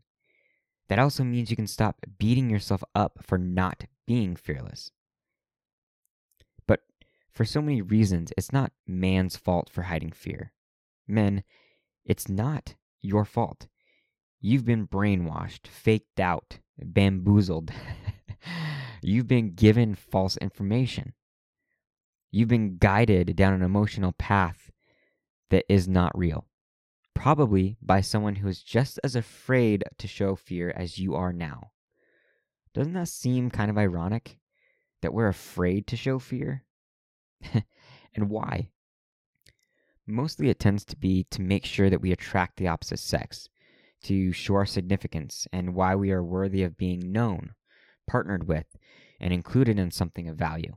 That 0.87 0.99
also 0.99 1.23
means 1.23 1.49
you 1.49 1.55
can 1.55 1.65
stop 1.65 1.95
beating 2.19 2.51
yourself 2.51 2.83
up 2.93 3.23
for 3.23 3.39
not 3.39 3.85
being 4.05 4.35
fearless. 4.35 4.91
For 7.31 7.45
so 7.45 7.61
many 7.61 7.81
reasons, 7.81 8.33
it's 8.37 8.51
not 8.51 8.73
man's 8.85 9.37
fault 9.37 9.69
for 9.69 9.83
hiding 9.83 10.11
fear. 10.11 10.51
Men, 11.07 11.43
it's 12.05 12.27
not 12.27 12.75
your 13.01 13.25
fault. 13.25 13.67
You've 14.39 14.65
been 14.65 14.87
brainwashed, 14.87 15.67
faked 15.67 16.19
out, 16.19 16.59
bamboozled. 16.77 17.71
You've 19.01 19.27
been 19.27 19.53
given 19.53 19.95
false 19.95 20.37
information. 20.37 21.13
You've 22.31 22.49
been 22.49 22.77
guided 22.77 23.35
down 23.35 23.53
an 23.53 23.61
emotional 23.61 24.13
path 24.13 24.71
that 25.49 25.65
is 25.69 25.87
not 25.87 26.17
real, 26.17 26.47
probably 27.13 27.77
by 27.81 28.01
someone 28.01 28.35
who 28.35 28.47
is 28.47 28.63
just 28.63 28.99
as 29.03 29.15
afraid 29.15 29.83
to 29.97 30.07
show 30.07 30.35
fear 30.35 30.71
as 30.75 30.97
you 30.97 31.13
are 31.15 31.33
now. 31.33 31.71
Doesn't 32.73 32.93
that 32.93 33.09
seem 33.09 33.49
kind 33.49 33.69
of 33.69 33.77
ironic 33.77 34.37
that 35.01 35.13
we're 35.13 35.27
afraid 35.27 35.87
to 35.87 35.97
show 35.97 36.19
fear? 36.19 36.63
and 38.15 38.29
why? 38.29 38.69
Mostly 40.07 40.49
it 40.49 40.59
tends 40.59 40.83
to 40.85 40.95
be 40.95 41.25
to 41.25 41.41
make 41.41 41.65
sure 41.65 41.89
that 41.89 42.01
we 42.01 42.11
attract 42.11 42.57
the 42.57 42.67
opposite 42.67 42.99
sex, 42.99 43.49
to 44.03 44.31
show 44.31 44.55
our 44.55 44.65
significance 44.65 45.47
and 45.53 45.75
why 45.75 45.95
we 45.95 46.11
are 46.11 46.23
worthy 46.23 46.63
of 46.63 46.77
being 46.77 47.11
known, 47.11 47.53
partnered 48.07 48.47
with, 48.47 48.65
and 49.19 49.33
included 49.33 49.77
in 49.77 49.91
something 49.91 50.27
of 50.27 50.35
value. 50.35 50.75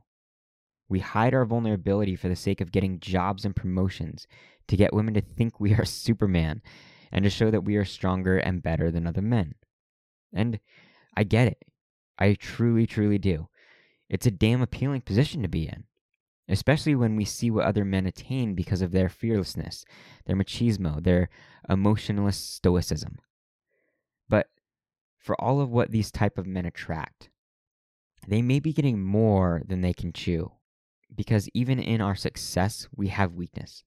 We 0.87 0.99
hide 0.99 1.33
our 1.33 1.45
vulnerability 1.45 2.15
for 2.15 2.29
the 2.29 2.35
sake 2.35 2.61
of 2.61 2.71
getting 2.71 2.99
jobs 2.99 3.43
and 3.43 3.55
promotions, 3.55 4.27
to 4.67 4.77
get 4.77 4.93
women 4.93 5.13
to 5.15 5.21
think 5.21 5.59
we 5.59 5.73
are 5.73 5.85
Superman, 5.85 6.61
and 7.11 7.23
to 7.23 7.29
show 7.29 7.49
that 7.51 7.63
we 7.63 7.75
are 7.75 7.85
stronger 7.85 8.37
and 8.37 8.63
better 8.63 8.91
than 8.91 9.07
other 9.07 9.21
men. 9.21 9.55
And 10.33 10.59
I 11.15 11.23
get 11.23 11.47
it. 11.47 11.63
I 12.17 12.33
truly, 12.33 12.85
truly 12.85 13.17
do. 13.17 13.47
It's 14.09 14.25
a 14.25 14.31
damn 14.31 14.61
appealing 14.61 15.01
position 15.01 15.41
to 15.41 15.47
be 15.47 15.67
in, 15.67 15.85
especially 16.47 16.95
when 16.95 17.15
we 17.15 17.25
see 17.25 17.49
what 17.49 17.65
other 17.65 17.85
men 17.85 18.05
attain 18.05 18.53
because 18.53 18.81
of 18.81 18.91
their 18.91 19.09
fearlessness, 19.09 19.85
their 20.25 20.35
machismo, 20.35 21.03
their 21.03 21.29
emotionless 21.69 22.37
stoicism. 22.37 23.17
But 24.29 24.47
for 25.17 25.39
all 25.41 25.61
of 25.61 25.71
what 25.71 25.91
these 25.91 26.11
type 26.11 26.37
of 26.37 26.45
men 26.45 26.65
attract, 26.65 27.29
they 28.27 28.41
may 28.41 28.59
be 28.59 28.73
getting 28.73 29.01
more 29.01 29.61
than 29.65 29.81
they 29.81 29.93
can 29.93 30.13
chew 30.13 30.51
because 31.15 31.49
even 31.53 31.79
in 31.79 32.01
our 32.01 32.15
success, 32.15 32.87
we 32.95 33.07
have 33.07 33.33
weakness. 33.33 33.83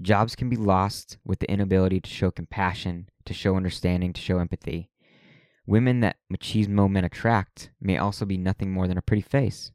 Jobs 0.00 0.34
can 0.34 0.48
be 0.48 0.56
lost 0.56 1.18
with 1.24 1.38
the 1.38 1.50
inability 1.50 2.00
to 2.00 2.10
show 2.10 2.30
compassion, 2.30 3.08
to 3.24 3.34
show 3.34 3.56
understanding, 3.56 4.12
to 4.12 4.20
show 4.20 4.38
empathy. 4.38 4.90
Women 5.66 6.00
that 6.00 6.16
machismo 6.32 6.90
men 6.90 7.04
attract 7.04 7.70
may 7.80 7.98
also 7.98 8.24
be 8.24 8.36
nothing 8.36 8.72
more 8.72 8.88
than 8.88 8.98
a 8.98 9.02
pretty 9.02 9.22
face. 9.22 9.70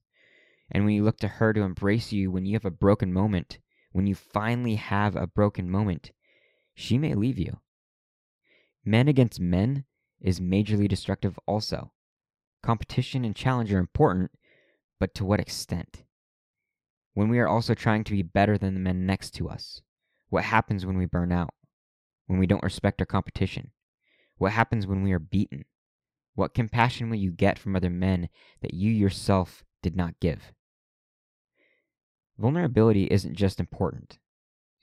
And 0.71 0.83
when 0.83 0.93
you 0.93 1.03
look 1.03 1.17
to 1.19 1.27
her 1.27 1.53
to 1.53 1.61
embrace 1.61 2.11
you 2.11 2.29
when 2.31 2.45
you 2.45 2.53
have 2.53 2.65
a 2.65 2.71
broken 2.71 3.13
moment, 3.13 3.59
when 3.91 4.07
you 4.07 4.15
finally 4.15 4.75
have 4.75 5.15
a 5.15 5.27
broken 5.27 5.69
moment, 5.69 6.11
she 6.73 6.97
may 6.97 7.13
leave 7.13 7.39
you. 7.39 7.59
Men 8.85 9.07
against 9.07 9.39
men 9.39 9.85
is 10.21 10.39
majorly 10.39 10.87
destructive 10.87 11.39
also. 11.45 11.91
Competition 12.63 13.23
and 13.23 13.35
challenge 13.35 13.71
are 13.71 13.79
important, 13.79 14.31
but 14.99 15.13
to 15.15 15.25
what 15.25 15.39
extent? 15.39 16.03
When 17.13 17.29
we 17.29 17.39
are 17.39 17.47
also 17.47 17.73
trying 17.73 18.03
to 18.05 18.11
be 18.11 18.21
better 18.21 18.57
than 18.57 18.73
the 18.73 18.79
men 18.79 19.05
next 19.05 19.31
to 19.35 19.49
us, 19.49 19.81
what 20.29 20.43
happens 20.43 20.85
when 20.85 20.97
we 20.97 21.05
burn 21.05 21.31
out? 21.31 21.53
When 22.27 22.39
we 22.39 22.47
don't 22.47 22.63
respect 22.63 23.01
our 23.01 23.05
competition? 23.05 23.71
What 24.37 24.51
happens 24.51 24.85
when 24.85 25.01
we 25.01 25.13
are 25.13 25.19
beaten? 25.19 25.65
What 26.35 26.53
compassion 26.53 27.09
will 27.09 27.17
you 27.17 27.31
get 27.31 27.57
from 27.57 27.75
other 27.75 27.89
men 27.89 28.29
that 28.61 28.73
you 28.73 28.91
yourself 28.91 29.63
did 29.81 29.95
not 29.95 30.19
give? 30.19 30.53
Vulnerability 32.37 33.05
isn't 33.05 33.35
just 33.35 33.59
important, 33.59 34.19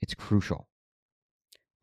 it's 0.01 0.13
crucial. 0.13 0.67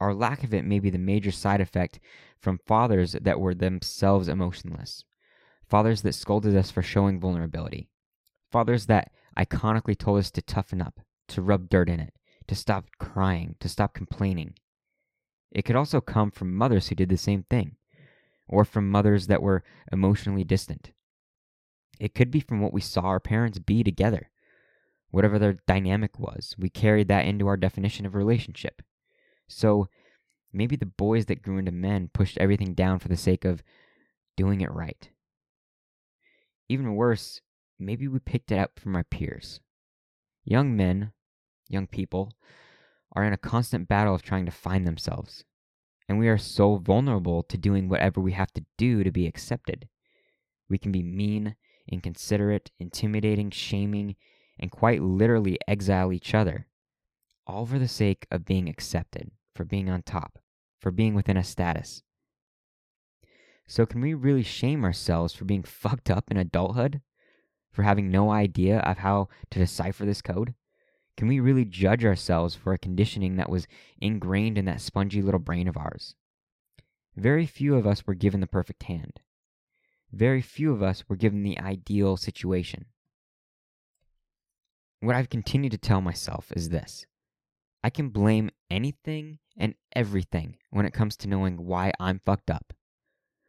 Our 0.01 0.15
lack 0.15 0.43
of 0.43 0.53
it 0.53 0.65
may 0.65 0.81
be 0.81 0.91
the 0.91 0.99
major 0.99 1.31
side 1.31 1.61
effect 1.61 2.01
from 2.41 2.59
fathers 2.67 3.13
that 3.21 3.41
were 3.41 3.55
themselves 3.55 4.29
emotionless, 4.29 5.05
fathers 5.69 6.03
that 6.03 6.15
scolded 6.15 6.57
us 6.57 6.71
for 6.71 6.83
showing 6.83 7.21
vulnerability, 7.21 7.89
fathers 8.51 8.87
that 8.87 9.13
iconically 9.39 9.97
told 9.97 10.19
us 10.19 10.31
to 10.33 10.43
toughen 10.43 10.83
up, 10.83 11.01
to 11.29 11.41
rub 11.41 11.71
dirt 11.71 11.89
in 11.89 12.01
it, 12.01 12.15
to 12.49 12.55
stop 12.55 12.87
crying, 12.99 13.55
to 13.61 13.69
stop 13.69 13.95
complaining. 13.95 14.55
It 15.53 15.63
could 15.63 15.77
also 15.77 16.01
come 16.01 16.31
from 16.31 16.55
mothers 16.55 16.89
who 16.89 16.95
did 16.97 17.09
the 17.09 17.17
same 17.17 17.45
thing 17.45 17.77
or 18.49 18.65
from 18.65 18.91
mothers 18.91 19.29
that 19.29 19.43
were 19.43 19.63
emotionally 19.91 20.45
distant. 20.45 20.93
It 22.01 22.15
could 22.15 22.31
be 22.31 22.41
from 22.41 22.61
what 22.61 22.73
we 22.73 22.81
saw 22.81 23.03
our 23.03 23.21
parents 23.21 23.59
be 23.59 23.85
together. 23.85 24.32
Whatever 25.13 25.39
their 25.39 25.59
dynamic 25.69 26.19
was, 26.19 26.57
we 26.59 26.69
carried 26.69 27.07
that 27.09 27.25
into 27.25 27.47
our 27.47 27.57
definition 27.57 28.05
of 28.05 28.17
relationship. 28.17 28.83
So 29.47 29.87
maybe 30.53 30.75
the 30.75 30.87
boys 30.87 31.27
that 31.27 31.43
grew 31.43 31.59
into 31.59 31.71
men 31.71 32.11
pushed 32.13 32.39
everything 32.39 32.75
down 32.75 32.99
for 32.99 33.07
the 33.07 33.17
sake 33.17 33.45
of 33.45 33.63
doing 34.37 34.61
it 34.61 34.73
right. 34.73 35.09
Even 36.69 36.97
worse, 36.97 37.41
maybe 37.79 38.09
we 38.09 38.19
picked 38.19 38.51
it 38.51 38.59
up 38.59 38.81
from 38.81 38.97
our 38.97 39.05
peers. 39.05 39.61
Young 40.45 40.77
men, 40.77 41.13
young 41.69 41.87
people, 41.87 42.33
are 43.15 43.23
in 43.23 43.33
a 43.33 43.39
constant 43.39 43.87
battle 43.87 44.17
of 44.17 44.23
trying 44.23 44.47
to 44.47 44.53
find 44.53 44.85
themselves 44.85 45.45
and 46.13 46.19
we 46.19 46.29
are 46.29 46.37
so 46.37 46.77
vulnerable 46.77 47.43
to 47.43 47.57
doing 47.57 47.89
whatever 47.89 48.21
we 48.21 48.33
have 48.33 48.53
to 48.53 48.65
do 48.77 49.03
to 49.03 49.11
be 49.11 49.27
accepted. 49.27 49.89
We 50.69 50.77
can 50.77 50.93
be 50.93 51.03
mean, 51.03 51.57
inconsiderate, 51.91 52.71
intimidating, 52.79 53.51
shaming, 53.51 54.17
and 54.63 54.71
quite 54.71 55.03
literally 55.03 55.59
exile 55.67 56.13
each 56.13 56.35
other, 56.35 56.69
all 57.49 57.67
for 57.67 57.81
the 57.81 57.89
sake 57.89 58.29
of 58.31 58.45
being 58.45 58.69
accepted, 58.69 59.33
for 59.57 59.65
being 59.65 59.91
on 59.91 60.03
top, 60.03 60.39
for 60.81 60.93
being 60.93 61.15
within 61.15 61.37
a 61.37 61.43
status. 61.43 62.05
So, 63.67 63.85
can 63.85 64.01
we 64.01 64.15
really 64.15 64.45
shame 64.45 64.85
ourselves 64.85 65.35
for 65.35 65.45
being 65.45 65.63
fucked 65.65 66.11
up 66.11 66.31
in 66.31 66.37
adulthood? 66.37 67.03
For 67.73 67.83
having 67.83 68.11
no 68.11 68.31
idea 68.31 68.79
of 68.81 68.99
how 68.99 69.29
to 69.51 69.59
decipher 69.59 70.05
this 70.05 70.23
code? 70.23 70.55
Can 71.17 71.27
we 71.27 71.41
really 71.41 71.65
judge 71.65 72.05
ourselves 72.05 72.55
for 72.55 72.73
a 72.73 72.79
conditioning 72.79 73.37
that 73.37 73.51
was 73.51 73.67
ingrained 74.01 74.59
in 74.59 74.67
that 74.67 74.81
spongy 74.81 75.23
little 75.23 75.41
brain 75.41 75.67
of 75.67 75.77
ours? 75.77 76.15
Very 77.17 77.47
few 77.47 77.75
of 77.75 77.87
us 77.87 78.07
were 78.07 78.15
given 78.15 78.41
the 78.41 78.47
perfect 78.47 78.85
hand. 78.85 79.21
Very 80.13 80.43
few 80.43 80.73
of 80.73 80.83
us 80.83 81.09
were 81.09 81.17
given 81.17 81.43
the 81.43 81.59
ideal 81.59 82.17
situation. 82.17 82.87
What 85.03 85.17
I've 85.17 85.31
continued 85.31 85.73
to 85.73 85.79
tell 85.79 86.01
myself 86.01 86.53
is 86.55 86.69
this 86.69 87.07
I 87.83 87.91
can 87.91 88.11
blame 88.11 88.51
anything 88.71 89.41
and 89.59 89.75
everything 89.97 90.59
when 90.71 90.87
it 90.87 90.93
comes 90.93 91.17
to 91.17 91.29
knowing 91.29 91.57
why 91.67 91.91
I'm 91.99 92.21
fucked 92.25 92.51
up, 92.51 92.73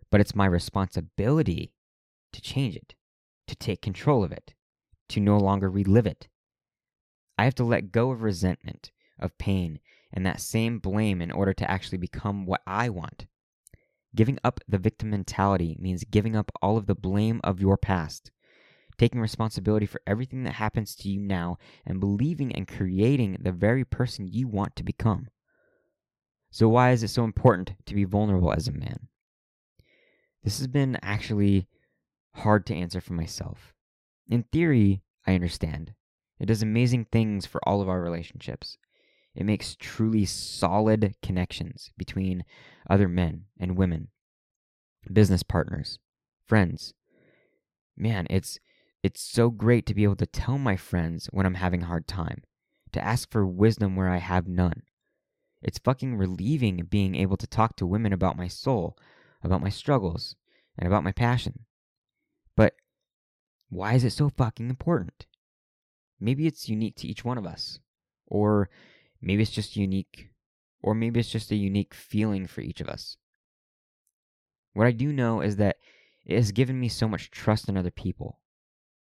but 0.10 0.20
it's 0.20 0.34
my 0.34 0.48
responsibility 0.48 1.72
to 2.32 2.42
change 2.42 2.76
it, 2.76 2.96
to 3.46 3.56
take 3.56 3.84
control 3.84 4.24
of 4.24 4.32
it, 4.32 4.56
to 5.10 5.20
no 5.20 5.38
longer 5.38 5.70
relive 5.70 6.08
it. 6.08 6.28
I 7.38 7.44
have 7.44 7.54
to 7.56 7.64
let 7.64 7.92
go 7.92 8.10
of 8.10 8.24
resentment, 8.24 8.90
of 9.20 9.38
pain, 9.38 9.80
and 10.12 10.26
that 10.26 10.42
same 10.42 10.80
blame 10.80 11.22
in 11.22 11.30
order 11.30 11.54
to 11.54 11.70
actually 11.70 12.00
become 12.00 12.48
what 12.48 12.64
I 12.66 12.90
want. 12.90 13.28
Giving 14.16 14.40
up 14.44 14.60
the 14.68 14.80
victim 14.80 15.12
mentality 15.12 15.78
means 15.80 16.04
giving 16.04 16.36
up 16.36 16.52
all 16.64 16.78
of 16.78 16.88
the 16.88 16.96
blame 16.96 17.42
of 17.44 17.62
your 17.62 17.78
past, 17.78 18.32
taking 18.98 19.22
responsibility 19.22 19.86
for 19.86 20.02
everything 20.06 20.44
that 20.44 20.54
happens 20.54 20.96
to 20.96 21.10
you 21.10 21.20
now, 21.20 21.58
and 21.86 22.00
believing 22.00 22.54
and 22.54 22.68
creating 22.68 23.38
the 23.42 23.52
very 23.52 23.84
person 23.84 24.28
you 24.28 24.48
want 24.48 24.76
to 24.76 24.84
become. 24.84 25.28
So, 26.52 26.70
why 26.70 26.92
is 26.92 27.04
it 27.04 27.10
so 27.10 27.24
important 27.24 27.74
to 27.86 27.96
be 27.96 28.04
vulnerable 28.04 28.54
as 28.54 28.68
a 28.68 28.72
man? 28.72 29.08
This 30.44 30.60
has 30.60 30.68
been 30.68 31.00
actually 31.02 31.68
hard 32.36 32.66
to 32.68 32.76
answer 32.76 33.02
for 33.02 33.14
myself. 33.14 33.74
In 34.30 34.44
theory, 34.44 35.02
I 35.26 35.36
understand. 35.36 35.94
It 36.40 36.48
does 36.48 36.62
amazing 36.62 37.06
things 37.06 37.46
for 37.46 37.62
all 37.68 37.82
of 37.82 37.90
our 37.90 38.02
relationships. 38.02 38.78
It 39.36 39.46
makes 39.46 39.76
truly 39.80 40.26
solid 40.26 41.16
connections 41.24 41.92
between 41.98 42.44
other 42.90 43.08
men 43.08 43.46
and 43.60 43.78
women, 43.78 44.10
business 45.12 45.42
partners, 45.42 46.00
friends. 46.46 46.94
Man, 47.98 48.28
it's 48.30 48.60
It's 49.04 49.22
so 49.22 49.50
great 49.50 49.86
to 49.88 49.94
be 49.94 50.06
able 50.06 50.16
to 50.16 50.26
tell 50.26 50.58
my 50.58 50.78
friends 50.78 51.28
when 51.32 51.46
I'm 51.46 51.56
having 51.56 51.84
a 51.84 51.88
hard 51.88 52.08
time, 52.08 52.42
to 52.94 53.04
ask 53.04 53.30
for 53.30 53.46
wisdom 53.46 53.98
where 53.98 54.10
I 54.10 54.18
have 54.18 54.48
none. 54.48 54.84
It's 55.62 55.78
fucking 55.78 56.16
relieving 56.16 56.88
being 56.90 57.14
able 57.14 57.36
to 57.38 57.48
talk 57.48 57.76
to 57.76 57.86
women 57.86 58.14
about 58.14 58.38
my 58.38 58.48
soul, 58.48 58.98
about 59.44 59.62
my 59.62 59.68
struggles, 59.68 60.38
and 60.78 60.88
about 60.88 61.04
my 61.04 61.12
passion. 61.12 61.66
But 62.56 62.76
why 63.70 63.96
is 63.96 64.06
it 64.06 64.12
so 64.12 64.30
fucking 64.30 64.70
important? 64.70 65.26
Maybe 66.18 66.48
it's 66.48 66.70
unique 66.70 66.96
to 66.98 67.08
each 67.08 67.26
one 67.26 67.38
of 67.38 67.46
us. 67.46 67.80
Or 68.28 68.70
maybe 69.22 69.42
it's 69.42 69.52
just 69.52 69.76
unique, 69.76 70.30
or 70.82 70.96
maybe 70.96 71.20
it's 71.20 71.30
just 71.30 71.52
a 71.52 71.56
unique 71.56 71.94
feeling 71.94 72.48
for 72.48 72.62
each 72.62 72.80
of 72.80 72.88
us. 72.88 73.18
What 74.74 74.88
I 74.88 74.92
do 74.92 75.12
know 75.12 75.42
is 75.42 75.58
that 75.58 75.76
it 76.26 76.38
has 76.38 76.54
given 76.54 76.80
me 76.80 76.88
so 76.88 77.10
much 77.10 77.32
trust 77.32 77.68
in 77.68 77.76
other 77.76 77.92
people. 77.92 78.40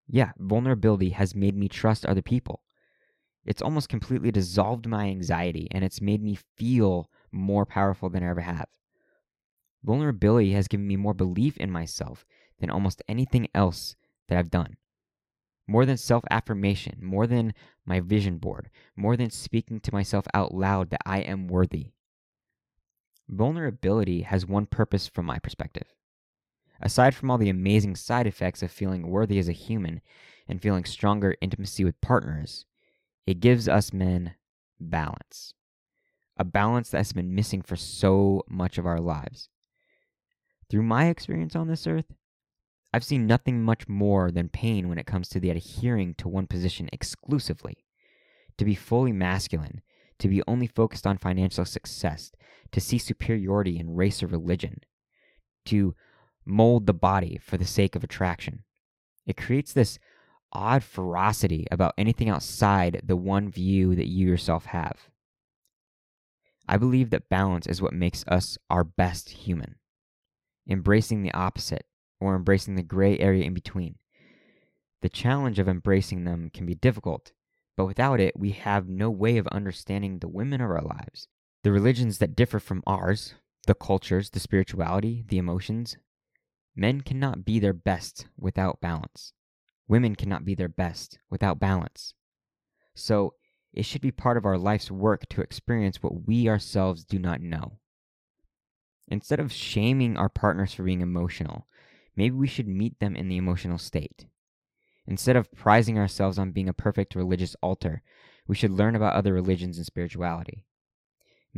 Yeah, 0.09 0.33
vulnerability 0.39 1.11
has 1.11 1.35
made 1.35 1.55
me 1.55 1.69
trust 1.69 2.07
other 2.07 2.23
people. 2.23 2.63
It's 3.45 3.63
almost 3.63 3.89
completely 3.89 4.31
dissolved 4.31 4.87
my 4.87 5.07
anxiety 5.07 5.69
and 5.71 5.85
it's 5.85 6.01
made 6.01 6.23
me 6.23 6.39
feel 6.57 7.11
more 7.31 7.67
powerful 7.67 8.09
than 8.09 8.23
I 8.23 8.29
ever 8.29 8.41
have. 8.41 8.69
Vulnerability 9.85 10.53
has 10.53 10.67
given 10.67 10.87
me 10.87 10.97
more 10.97 11.15
belief 11.15 11.57
in 11.59 11.71
myself 11.71 12.27
than 12.59 12.71
almost 12.71 13.03
anything 13.09 13.49
else 13.55 13.97
that 14.29 14.39
I've 14.39 14.51
done. 14.51 14.77
More 15.67 15.85
than 15.85 15.99
self 15.99 16.25
affirmation, 16.31 16.99
more 17.03 17.27
than 17.27 17.53
my 17.85 18.01
vision 18.01 18.39
board, 18.39 18.71
more 18.97 19.17
than 19.17 19.31
speaking 19.31 19.81
to 19.81 19.93
myself 19.93 20.27
out 20.33 20.55
loud 20.55 20.91
that 20.91 21.03
I 21.05 21.21
am 21.21 21.47
worthy. 21.47 21.93
Vulnerability 23.29 24.23
has 24.23 24.47
one 24.47 24.65
purpose 24.67 25.07
from 25.07 25.27
my 25.27 25.39
perspective. 25.39 25.95
Aside 26.81 27.15
from 27.15 27.31
all 27.31 27.39
the 27.39 27.49
amazing 27.49 27.97
side 27.97 28.27
effects 28.27 28.63
of 28.63 28.71
feeling 28.71 29.09
worthy 29.09 29.39
as 29.39 29.49
a 29.49 29.53
human 29.53 30.01
and 30.47 30.63
feeling 30.63 30.85
stronger 30.85 31.37
intimacy 31.41 31.85
with 31.85 32.01
partners, 32.01 32.65
it 33.27 33.41
gives 33.41 33.69
us 33.69 33.93
men 33.93 34.35
balance. 34.81 35.55
A 36.37 36.45
balance 36.45 36.91
that's 36.91 37.13
been 37.13 37.35
missing 37.35 37.63
for 37.63 37.77
so 37.77 38.45
much 38.49 38.79
of 38.79 38.87
our 38.87 39.01
lives. 39.01 39.49
Through 40.71 40.85
my 40.85 41.07
experience 41.07 41.57
on 41.57 41.67
this 41.67 41.87
earth, 41.87 42.13
I've 42.93 43.05
seen 43.05 43.27
nothing 43.27 43.63
much 43.63 43.89
more 43.89 44.31
than 44.31 44.49
pain 44.49 44.89
when 44.89 44.99
it 44.99 45.07
comes 45.07 45.29
to 45.31 45.41
the 45.41 45.51
adhering 45.51 46.15
to 46.15 46.29
one 46.29 46.47
position 46.47 46.89
exclusively. 46.93 47.85
To 48.57 48.65
be 48.65 48.75
fully 48.75 49.13
masculine, 49.13 49.83
to 50.19 50.29
be 50.29 50.43
only 50.47 50.67
focused 50.67 51.07
on 51.07 51.19
financial 51.19 51.65
success, 51.65 52.33
to 52.73 52.81
see 52.81 52.99
superiority 52.99 53.79
in 53.79 53.95
race 53.95 54.23
or 54.23 54.27
religion, 54.27 54.81
to 55.67 55.95
mold 56.49 56.87
the 56.87 56.95
body 56.95 57.39
for 57.43 57.57
the 57.57 57.65
sake 57.65 57.95
of 57.95 58.03
attraction. 58.03 58.65
It 59.27 59.37
creates 59.37 59.73
this 59.73 59.99
odd 60.53 60.83
ferocity 60.83 61.67
about 61.71 61.95
anything 61.99 62.29
outside 62.29 63.03
the 63.05 63.17
one 63.17 63.51
view 63.51 63.95
that 63.95 64.09
you 64.09 64.27
yourself 64.27 64.67
have. 64.67 65.11
I 66.67 66.77
believe 66.77 67.11
that 67.11 67.29
balance 67.29 67.67
is 67.67 67.81
what 67.81 67.93
makes 67.93 68.25
us 68.27 68.59
our 68.69 68.85
best 68.85 69.31
human. 69.31 69.77
Embracing 70.69 71.23
the 71.23 71.33
opposite, 71.33 71.87
or 72.21 72.35
embracing 72.35 72.75
the 72.75 72.83
gray 72.83 73.19
area 73.19 73.45
in 73.45 73.55
between. 73.55 73.97
The 75.03 75.09
challenge 75.09 75.59
of 75.59 75.69
embracing 75.69 76.25
them 76.25 76.51
can 76.53 76.67
be 76.67 76.75
difficult, 76.75 77.33
but 77.77 77.87
without 77.87 78.21
it, 78.21 78.37
we 78.37 78.51
have 78.51 78.89
no 78.89 79.11
way 79.11 79.39
of 79.39 79.47
understanding 79.49 80.19
the 80.19 80.29
women 80.29 80.61
of 80.61 80.71
our 80.71 80.83
lives. 80.83 81.29
The 81.63 81.73
religions 81.73 82.19
that 82.19 82.35
differ 82.35 82.59
from 82.59 82.83
ours, 82.87 83.35
the 83.67 83.75
cultures, 83.75 84.31
the 84.31 84.41
spirituality, 84.41 85.25
the 85.29 85.39
emotions, 85.39 85.97
men 86.79 87.01
cannot 87.01 87.45
be 87.45 87.59
their 87.59 87.73
best 87.73 88.29
without 88.39 88.81
balance. 88.81 89.33
Women 89.89 90.15
cannot 90.15 90.45
be 90.45 90.55
their 90.55 90.69
best 90.69 91.19
without 91.29 91.59
balance. 91.59 92.15
So, 92.95 93.35
it 93.73 93.85
should 93.85 94.01
be 94.01 94.13
part 94.13 94.37
of 94.37 94.47
our 94.47 94.57
life's 94.57 94.91
work 94.91 95.29
to 95.31 95.41
experience 95.41 96.03
what 96.03 96.27
we 96.27 96.49
ourselves 96.49 97.05
do 97.05 97.19
not 97.19 97.41
know. 97.41 97.79
Instead 99.09 99.41
of 99.41 99.53
shaming 99.53 100.17
our 100.17 100.29
partners 100.29 100.73
for 100.73 100.85
being 100.85 101.01
emotional, 101.01 101.67
maybe 102.17 102.37
we 102.37 102.47
should 102.47 102.69
meet 102.69 102.99
them 103.01 103.17
in 103.17 103.29
the 103.29 103.37
emotional 103.37 103.79
state. 103.79 104.27
Instead 105.07 105.37
of 105.37 105.53
prizing 105.53 105.99
ourselves 105.99 106.39
on 106.39 106.53
being 106.53 106.69
a 106.69 106.73
perfect 106.73 107.15
religious 107.15 107.57
altar, 107.61 108.03
we 108.47 108.55
should 108.55 108.71
learn 108.71 108.95
about 108.95 109.15
other 109.15 109.33
religions 109.33 109.79
and 109.79 109.87
spirituality. 109.87 110.65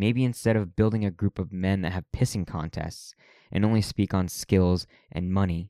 Maybe 0.01 0.25
instead 0.25 0.57
of 0.57 0.77
building 0.77 1.05
a 1.05 1.11
group 1.11 1.39
of 1.39 1.53
men 1.53 1.83
that 1.83 1.93
have 1.93 2.11
pissing 2.11 2.47
contests 2.47 3.15
and 3.53 3.67
only 3.67 3.83
speak 3.83 4.15
on 4.15 4.29
skills 4.29 4.87
and 5.13 5.31
money, 5.31 5.69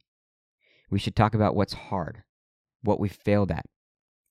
we 0.88 1.00
should 1.00 1.16
talk 1.16 1.34
about 1.34 1.56
what's 1.56 1.72
hard, 1.72 2.22
what 2.80 3.00
we've 3.00 3.10
failed 3.10 3.50
at, 3.50 3.66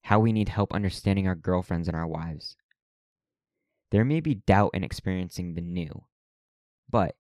how 0.04 0.22
we 0.22 0.32
need 0.32 0.48
help 0.48 0.74
understanding 0.74 1.28
our 1.28 1.36
girlfriends 1.36 1.90
and 1.90 1.98
our 1.98 2.08
wives. 2.08 2.56
There 3.92 4.06
may 4.06 4.22
be 4.22 4.36
doubt 4.36 4.72
in 4.74 4.86
experiencing 4.86 5.56
the 5.56 5.62
new, 5.62 6.06
but 6.90 7.18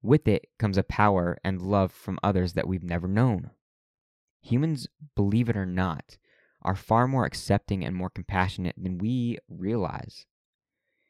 with 0.00 0.28
it 0.28 0.46
comes 0.56 0.78
a 0.78 0.84
power 0.84 1.36
and 1.42 1.60
love 1.60 1.90
from 1.90 2.20
others 2.22 2.52
that 2.52 2.68
we've 2.68 2.84
never 2.84 3.08
known. 3.08 3.50
Humans, 4.40 4.86
believe 5.16 5.48
it 5.48 5.56
or 5.56 5.66
not, 5.66 6.16
are 6.62 6.76
far 6.76 7.08
more 7.08 7.24
accepting 7.24 7.84
and 7.84 7.96
more 7.96 8.08
compassionate 8.08 8.76
than 8.80 8.98
we 8.98 9.38
realize. 9.48 10.26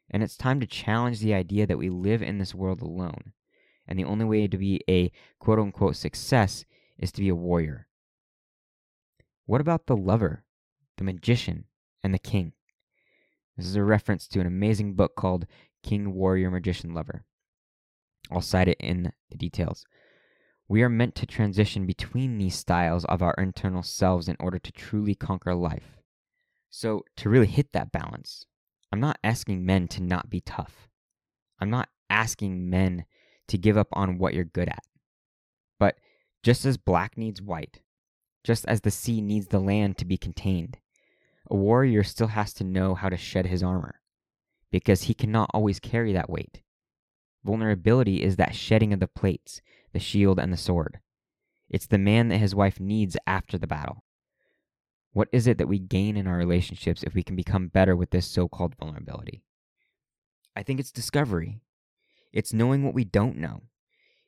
And 0.09 0.21
it's 0.21 0.37
time 0.37 0.59
to 0.59 0.67
challenge 0.67 1.19
the 1.19 1.33
idea 1.33 1.65
that 1.65 1.77
we 1.77 1.89
live 1.89 2.21
in 2.21 2.37
this 2.37 2.53
world 2.53 2.81
alone, 2.81 3.33
and 3.87 3.97
the 3.97 4.05
only 4.05 4.25
way 4.25 4.47
to 4.47 4.57
be 4.57 4.81
a 4.89 5.11
quote 5.39 5.59
unquote 5.59 5.95
success 5.95 6.65
is 6.97 7.11
to 7.11 7.21
be 7.21 7.29
a 7.29 7.35
warrior. 7.35 7.87
What 9.45 9.61
about 9.61 9.87
the 9.87 9.97
lover, 9.97 10.43
the 10.97 11.03
magician, 11.03 11.65
and 12.03 12.13
the 12.13 12.19
king? 12.19 12.53
This 13.57 13.67
is 13.67 13.75
a 13.75 13.83
reference 13.83 14.27
to 14.29 14.39
an 14.39 14.47
amazing 14.47 14.95
book 14.95 15.15
called 15.15 15.45
King, 15.81 16.13
Warrior, 16.13 16.51
Magician, 16.51 16.93
Lover. 16.93 17.23
I'll 18.31 18.41
cite 18.41 18.67
it 18.67 18.77
in 18.79 19.11
the 19.29 19.37
details. 19.37 19.85
We 20.67 20.81
are 20.81 20.89
meant 20.89 21.13
to 21.15 21.27
transition 21.27 21.85
between 21.85 22.37
these 22.37 22.55
styles 22.55 23.05
of 23.05 23.21
our 23.21 23.35
internal 23.37 23.83
selves 23.83 24.27
in 24.27 24.35
order 24.39 24.57
to 24.57 24.71
truly 24.71 25.13
conquer 25.13 25.53
life. 25.53 25.97
So, 26.71 27.05
to 27.17 27.29
really 27.29 27.47
hit 27.47 27.71
that 27.73 27.91
balance, 27.91 28.45
I'm 28.95 29.01
not 29.01 29.19
asking 29.25 29.65
men 29.65 29.89
to 29.89 30.01
not 30.01 30.29
be 30.29 30.39
tough. 30.39 30.87
I'm 31.59 31.69
not 31.69 31.89
asking 32.09 32.69
men 32.69 33.03
to 33.49 33.57
give 33.57 33.75
up 33.75 33.89
on 33.91 34.17
what 34.17 34.33
you're 34.33 34.45
good 34.45 34.69
at. 34.69 34.85
But 35.77 35.97
just 36.43 36.63
as 36.63 36.77
black 36.77 37.17
needs 37.17 37.41
white, 37.41 37.81
just 38.45 38.63
as 38.69 38.79
the 38.79 38.91
sea 38.91 39.19
needs 39.19 39.47
the 39.47 39.59
land 39.59 39.97
to 39.97 40.05
be 40.05 40.15
contained, 40.15 40.77
a 41.51 41.57
warrior 41.57 42.03
still 42.03 42.27
has 42.27 42.53
to 42.53 42.63
know 42.63 42.95
how 42.95 43.09
to 43.09 43.17
shed 43.17 43.47
his 43.47 43.61
armor, 43.61 43.99
because 44.71 45.03
he 45.03 45.13
cannot 45.13 45.51
always 45.53 45.81
carry 45.81 46.13
that 46.13 46.29
weight. 46.29 46.61
Vulnerability 47.43 48.23
is 48.23 48.37
that 48.37 48.55
shedding 48.55 48.93
of 48.93 49.01
the 49.01 49.09
plates, 49.09 49.59
the 49.91 49.99
shield, 49.99 50.39
and 50.39 50.53
the 50.53 50.57
sword. 50.57 51.01
It's 51.69 51.87
the 51.87 51.97
man 51.97 52.29
that 52.29 52.37
his 52.37 52.55
wife 52.55 52.79
needs 52.79 53.17
after 53.27 53.57
the 53.57 53.67
battle. 53.67 54.04
What 55.15 55.29
is 55.31 55.47
it 55.47 55.57
that 55.59 55.69
we 55.69 55.79
gain 55.79 56.17
in 56.17 56.27
our 56.27 56.35
relationships 56.35 57.01
if 57.01 57.13
we 57.13 57.23
can 57.23 57.37
become 57.37 57.69
better 57.69 57.95
with 57.95 58.09
this 58.09 58.27
so 58.27 58.49
called 58.49 58.75
vulnerability? 58.75 59.45
I 60.57 60.61
think 60.61 60.77
it's 60.77 60.91
discovery. 60.91 61.61
It's 62.33 62.51
knowing 62.51 62.83
what 62.83 62.93
we 62.93 63.05
don't 63.05 63.37
know. 63.37 63.61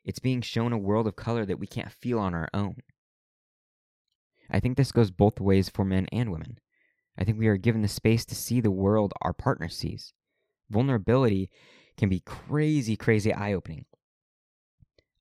It's 0.05 0.19
being 0.19 0.41
shown 0.41 0.71
a 0.71 0.77
world 0.77 1.05
of 1.05 1.17
color 1.17 1.45
that 1.45 1.59
we 1.59 1.67
can't 1.67 1.91
feel 1.91 2.19
on 2.19 2.33
our 2.33 2.47
own. 2.53 2.77
I 4.49 4.61
think 4.61 4.77
this 4.77 4.93
goes 4.93 5.11
both 5.11 5.41
ways 5.41 5.67
for 5.67 5.83
men 5.83 6.07
and 6.13 6.31
women. 6.31 6.57
I 7.17 7.25
think 7.25 7.37
we 7.37 7.47
are 7.47 7.57
given 7.57 7.81
the 7.81 7.89
space 7.89 8.23
to 8.23 8.33
see 8.33 8.61
the 8.61 8.71
world 8.71 9.13
our 9.21 9.33
partner 9.33 9.67
sees. 9.67 10.13
Vulnerability 10.69 11.49
can 11.97 12.07
be 12.07 12.21
crazy, 12.21 12.95
crazy 12.95 13.33
eye 13.33 13.51
opening. 13.51 13.83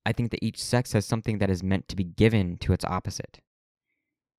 I 0.05 0.13
think 0.13 0.31
that 0.31 0.45
each 0.45 0.63
sex 0.63 0.93
has 0.93 1.05
something 1.05 1.39
that 1.39 1.49
is 1.49 1.61
meant 1.61 1.89
to 1.89 1.97
be 1.97 2.05
given 2.05 2.55
to 2.59 2.71
its 2.71 2.85
opposite. 2.85 3.41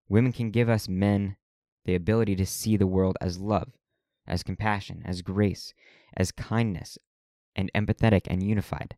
Women 0.09 0.33
can 0.33 0.51
give 0.51 0.69
us 0.69 0.89
men 0.89 1.37
the 1.85 1.95
ability 1.95 2.37
to 2.37 2.47
see 2.47 2.77
the 2.77 2.87
world 2.87 3.17
as 3.21 3.39
love, 3.39 3.73
as 4.27 4.43
compassion, 4.43 5.03
as 5.05 5.23
grace, 5.23 5.75
as 6.17 6.33
kindness, 6.33 6.99
and 7.55 7.71
empathetic 7.75 8.23
and 8.27 8.43
unified. 8.43 8.97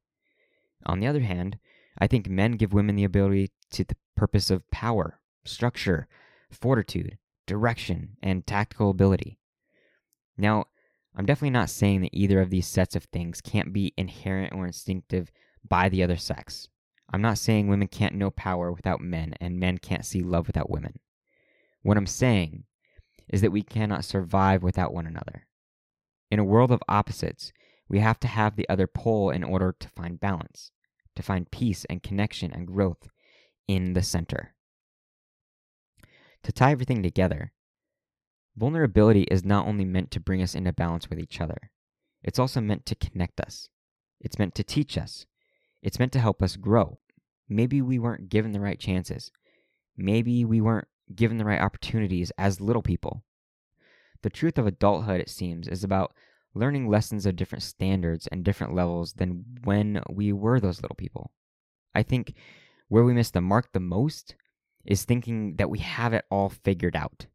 On 0.86 1.00
the 1.00 1.06
other 1.06 1.20
hand, 1.20 1.58
I 1.98 2.06
think 2.06 2.28
men 2.28 2.52
give 2.52 2.72
women 2.72 2.96
the 2.96 3.04
ability 3.04 3.50
to 3.70 3.84
the 3.84 3.96
purpose 4.16 4.50
of 4.50 4.70
power, 4.70 5.20
structure, 5.44 6.08
fortitude, 6.50 7.18
direction, 7.46 8.16
and 8.22 8.46
tactical 8.46 8.90
ability. 8.90 9.38
Now, 10.36 10.66
I'm 11.14 11.26
definitely 11.26 11.50
not 11.50 11.70
saying 11.70 12.02
that 12.02 12.16
either 12.16 12.40
of 12.40 12.50
these 12.50 12.66
sets 12.66 12.94
of 12.94 13.04
things 13.04 13.40
can't 13.40 13.72
be 13.72 13.92
inherent 13.96 14.52
or 14.52 14.66
instinctive 14.66 15.32
by 15.68 15.88
the 15.88 16.02
other 16.02 16.16
sex. 16.16 16.68
I'm 17.12 17.22
not 17.22 17.38
saying 17.38 17.66
women 17.66 17.88
can't 17.88 18.14
know 18.14 18.30
power 18.30 18.70
without 18.70 19.00
men 19.00 19.34
and 19.40 19.58
men 19.58 19.78
can't 19.78 20.06
see 20.06 20.22
love 20.22 20.46
without 20.46 20.70
women. 20.70 21.00
What 21.82 21.96
I'm 21.96 22.06
saying 22.06 22.64
is 23.28 23.40
that 23.40 23.52
we 23.52 23.62
cannot 23.62 24.04
survive 24.04 24.62
without 24.62 24.94
one 24.94 25.06
another. 25.06 25.46
In 26.30 26.38
a 26.38 26.44
world 26.44 26.70
of 26.70 26.82
opposites, 26.88 27.52
we 27.88 27.98
have 27.98 28.20
to 28.20 28.28
have 28.28 28.54
the 28.54 28.68
other 28.68 28.86
pole 28.86 29.30
in 29.30 29.42
order 29.42 29.74
to 29.78 29.88
find 29.88 30.20
balance, 30.20 30.70
to 31.16 31.22
find 31.22 31.50
peace 31.50 31.84
and 31.90 32.02
connection 32.02 32.52
and 32.52 32.66
growth 32.66 33.08
in 33.66 33.94
the 33.94 34.02
center. 34.02 34.54
to 36.42 36.52
tie 36.52 36.72
everything 36.72 37.02
together, 37.02 37.52
vulnerability 38.56 39.22
is 39.24 39.44
not 39.44 39.66
only 39.66 39.84
meant 39.84 40.10
to 40.10 40.20
bring 40.20 40.42
us 40.42 40.54
into 40.54 40.72
balance 40.72 41.08
with 41.10 41.18
each 41.18 41.40
other, 41.40 41.70
it's 42.22 42.38
also 42.38 42.60
meant 42.60 42.86
to 42.86 42.94
connect 42.94 43.40
us. 43.40 43.68
It's 44.20 44.38
meant 44.38 44.54
to 44.56 44.64
teach 44.64 44.98
us. 44.98 45.26
It's 45.82 45.98
meant 45.98 46.12
to 46.12 46.20
help 46.20 46.42
us 46.42 46.56
grow. 46.56 46.98
Maybe 47.48 47.82
we 47.82 47.98
weren't 47.98 48.28
given 48.28 48.52
the 48.52 48.60
right 48.60 48.78
chances. 48.78 49.30
Maybe 49.96 50.44
we 50.44 50.60
weren't 50.60 50.88
given 51.14 51.38
the 51.38 51.44
right 51.44 51.60
opportunities 51.60 52.30
as 52.38 52.60
little 52.60 52.82
people. 52.82 53.24
The 54.22 54.30
truth 54.30 54.58
of 54.58 54.66
adulthood, 54.66 55.20
it 55.20 55.30
seems, 55.30 55.66
is 55.66 55.82
about 55.82 56.14
learning 56.54 56.88
lessons 56.88 57.26
of 57.26 57.36
different 57.36 57.62
standards 57.62 58.26
and 58.26 58.44
different 58.44 58.74
levels 58.74 59.14
than 59.14 59.44
when 59.64 60.02
we 60.10 60.32
were 60.32 60.60
those 60.60 60.82
little 60.82 60.96
people. 60.96 61.32
I 61.94 62.02
think 62.02 62.34
where 62.88 63.04
we 63.04 63.14
miss 63.14 63.30
the 63.30 63.40
mark 63.40 63.72
the 63.72 63.80
most 63.80 64.34
is 64.84 65.04
thinking 65.04 65.56
that 65.56 65.70
we 65.70 65.78
have 65.78 66.12
it 66.12 66.24
all 66.30 66.48
figured 66.48 66.96
out. 66.96 67.26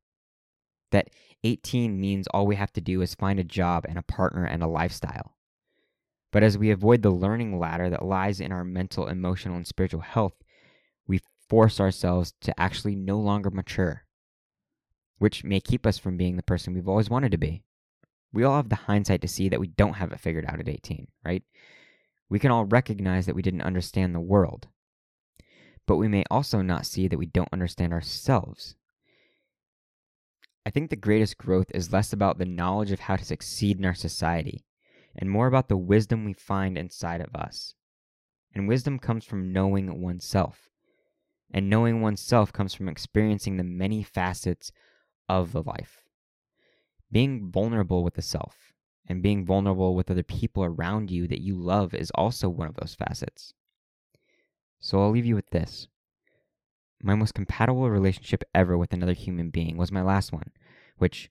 That 0.91 1.09
18 1.43 1.99
means 1.99 2.27
all 2.27 2.45
we 2.45 2.55
have 2.55 2.73
to 2.73 2.81
do 2.81 3.01
is 3.01 3.15
find 3.15 3.39
a 3.39 3.43
job 3.43 3.85
and 3.87 3.97
a 3.97 4.03
partner 4.03 4.45
and 4.45 4.63
a 4.63 4.67
lifestyle. 4.67 5.34
But 6.35 6.43
as 6.43 6.57
we 6.57 6.69
avoid 6.69 7.01
the 7.01 7.11
learning 7.11 7.57
ladder 7.59 7.89
that 7.89 8.03
lies 8.03 8.41
in 8.41 8.51
our 8.51 8.65
mental, 8.65 9.07
emotional, 9.07 9.55
and 9.55 9.65
spiritual 9.65 10.01
health, 10.01 10.33
we 11.07 11.21
force 11.47 11.79
ourselves 11.79 12.33
to 12.41 12.59
actually 12.59 12.97
no 12.97 13.17
longer 13.17 13.49
mature, 13.49 14.03
which 15.17 15.45
may 15.45 15.61
keep 15.61 15.85
us 15.85 15.97
from 15.97 16.17
being 16.17 16.35
the 16.35 16.43
person 16.43 16.73
we've 16.73 16.89
always 16.89 17.09
wanted 17.09 17.31
to 17.31 17.37
be. 17.37 17.63
We 18.33 18.43
all 18.43 18.57
have 18.57 18.67
the 18.67 18.75
hindsight 18.75 19.21
to 19.21 19.29
see 19.29 19.47
that 19.47 19.61
we 19.61 19.67
don't 19.67 19.93
have 19.93 20.11
it 20.11 20.19
figured 20.19 20.43
out 20.45 20.59
at 20.59 20.67
18, 20.67 21.07
right? 21.23 21.41
We 22.27 22.39
can 22.39 22.51
all 22.51 22.65
recognize 22.65 23.27
that 23.27 23.35
we 23.35 23.41
didn't 23.41 23.61
understand 23.61 24.13
the 24.13 24.19
world, 24.19 24.67
but 25.87 25.95
we 25.95 26.09
may 26.09 26.25
also 26.29 26.61
not 26.61 26.85
see 26.85 27.07
that 27.07 27.17
we 27.17 27.27
don't 27.27 27.53
understand 27.53 27.93
ourselves. 27.93 28.75
I 30.65 30.69
think 30.69 30.89
the 30.89 30.97
greatest 30.97 31.37
growth 31.37 31.71
is 31.73 31.93
less 31.93 32.11
about 32.11 32.39
the 32.39 32.45
knowledge 32.45 32.91
of 32.91 32.99
how 32.99 33.15
to 33.15 33.23
succeed 33.23 33.77
in 33.77 33.85
our 33.85 33.95
society 33.95 34.65
and 35.17 35.29
more 35.29 35.47
about 35.47 35.69
the 35.69 35.77
wisdom 35.77 36.25
we 36.25 36.33
find 36.33 36.77
inside 36.77 37.21
of 37.21 37.35
us. 37.35 37.73
And 38.53 38.67
wisdom 38.67 38.99
comes 38.99 39.25
from 39.25 39.51
knowing 39.51 40.01
oneself. 40.01 40.69
And 41.53 41.69
knowing 41.69 42.01
oneself 42.01 42.51
comes 42.51 42.73
from 42.73 42.89
experiencing 42.89 43.57
the 43.57 43.63
many 43.63 44.03
facets 44.03 44.71
of 45.29 45.51
the 45.51 45.63
life. 45.63 46.01
Being 47.11 47.51
vulnerable 47.51 48.03
with 48.03 48.15
the 48.15 48.21
self 48.21 48.73
and 49.07 49.21
being 49.21 49.45
vulnerable 49.45 49.95
with 49.95 50.09
other 50.09 50.23
people 50.23 50.63
around 50.63 51.11
you 51.11 51.27
that 51.27 51.41
you 51.41 51.55
love 51.55 51.93
is 51.93 52.11
also 52.11 52.49
one 52.49 52.67
of 52.67 52.75
those 52.75 52.95
facets. 52.95 53.53
So 54.79 55.01
I'll 55.01 55.11
leave 55.11 55.25
you 55.25 55.35
with 55.35 55.49
this. 55.51 55.87
My 57.01 57.15
most 57.15 57.33
compatible 57.33 57.89
relationship 57.89 58.43
ever 58.53 58.77
with 58.77 58.93
another 58.93 59.13
human 59.13 59.49
being 59.49 59.77
was 59.77 59.91
my 59.91 60.01
last 60.01 60.31
one, 60.31 60.51
which 60.97 61.29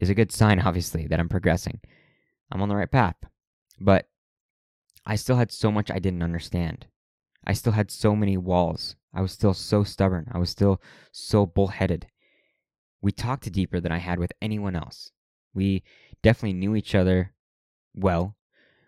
is 0.00 0.10
a 0.10 0.14
good 0.14 0.32
sign, 0.32 0.60
obviously, 0.64 1.06
that 1.06 1.20
I'm 1.20 1.28
progressing. 1.28 1.80
I'm 2.50 2.62
on 2.62 2.68
the 2.68 2.76
right 2.76 2.90
path. 2.90 3.16
But 3.80 4.08
I 5.06 5.16
still 5.16 5.36
had 5.36 5.52
so 5.52 5.70
much 5.70 5.90
I 5.90 5.98
didn't 5.98 6.22
understand. 6.22 6.86
I 7.46 7.52
still 7.52 7.72
had 7.72 7.90
so 7.90 8.16
many 8.16 8.36
walls. 8.36 8.96
I 9.12 9.20
was 9.20 9.32
still 9.32 9.54
so 9.54 9.84
stubborn. 9.84 10.28
I 10.32 10.38
was 10.38 10.50
still 10.50 10.80
so 11.12 11.46
bullheaded. 11.46 12.06
We 13.02 13.12
talked 13.12 13.50
deeper 13.52 13.80
than 13.80 13.92
I 13.92 13.98
had 13.98 14.18
with 14.18 14.32
anyone 14.40 14.74
else. 14.74 15.10
We 15.52 15.82
definitely 16.22 16.54
knew 16.54 16.74
each 16.74 16.94
other 16.94 17.34
well, 17.94 18.36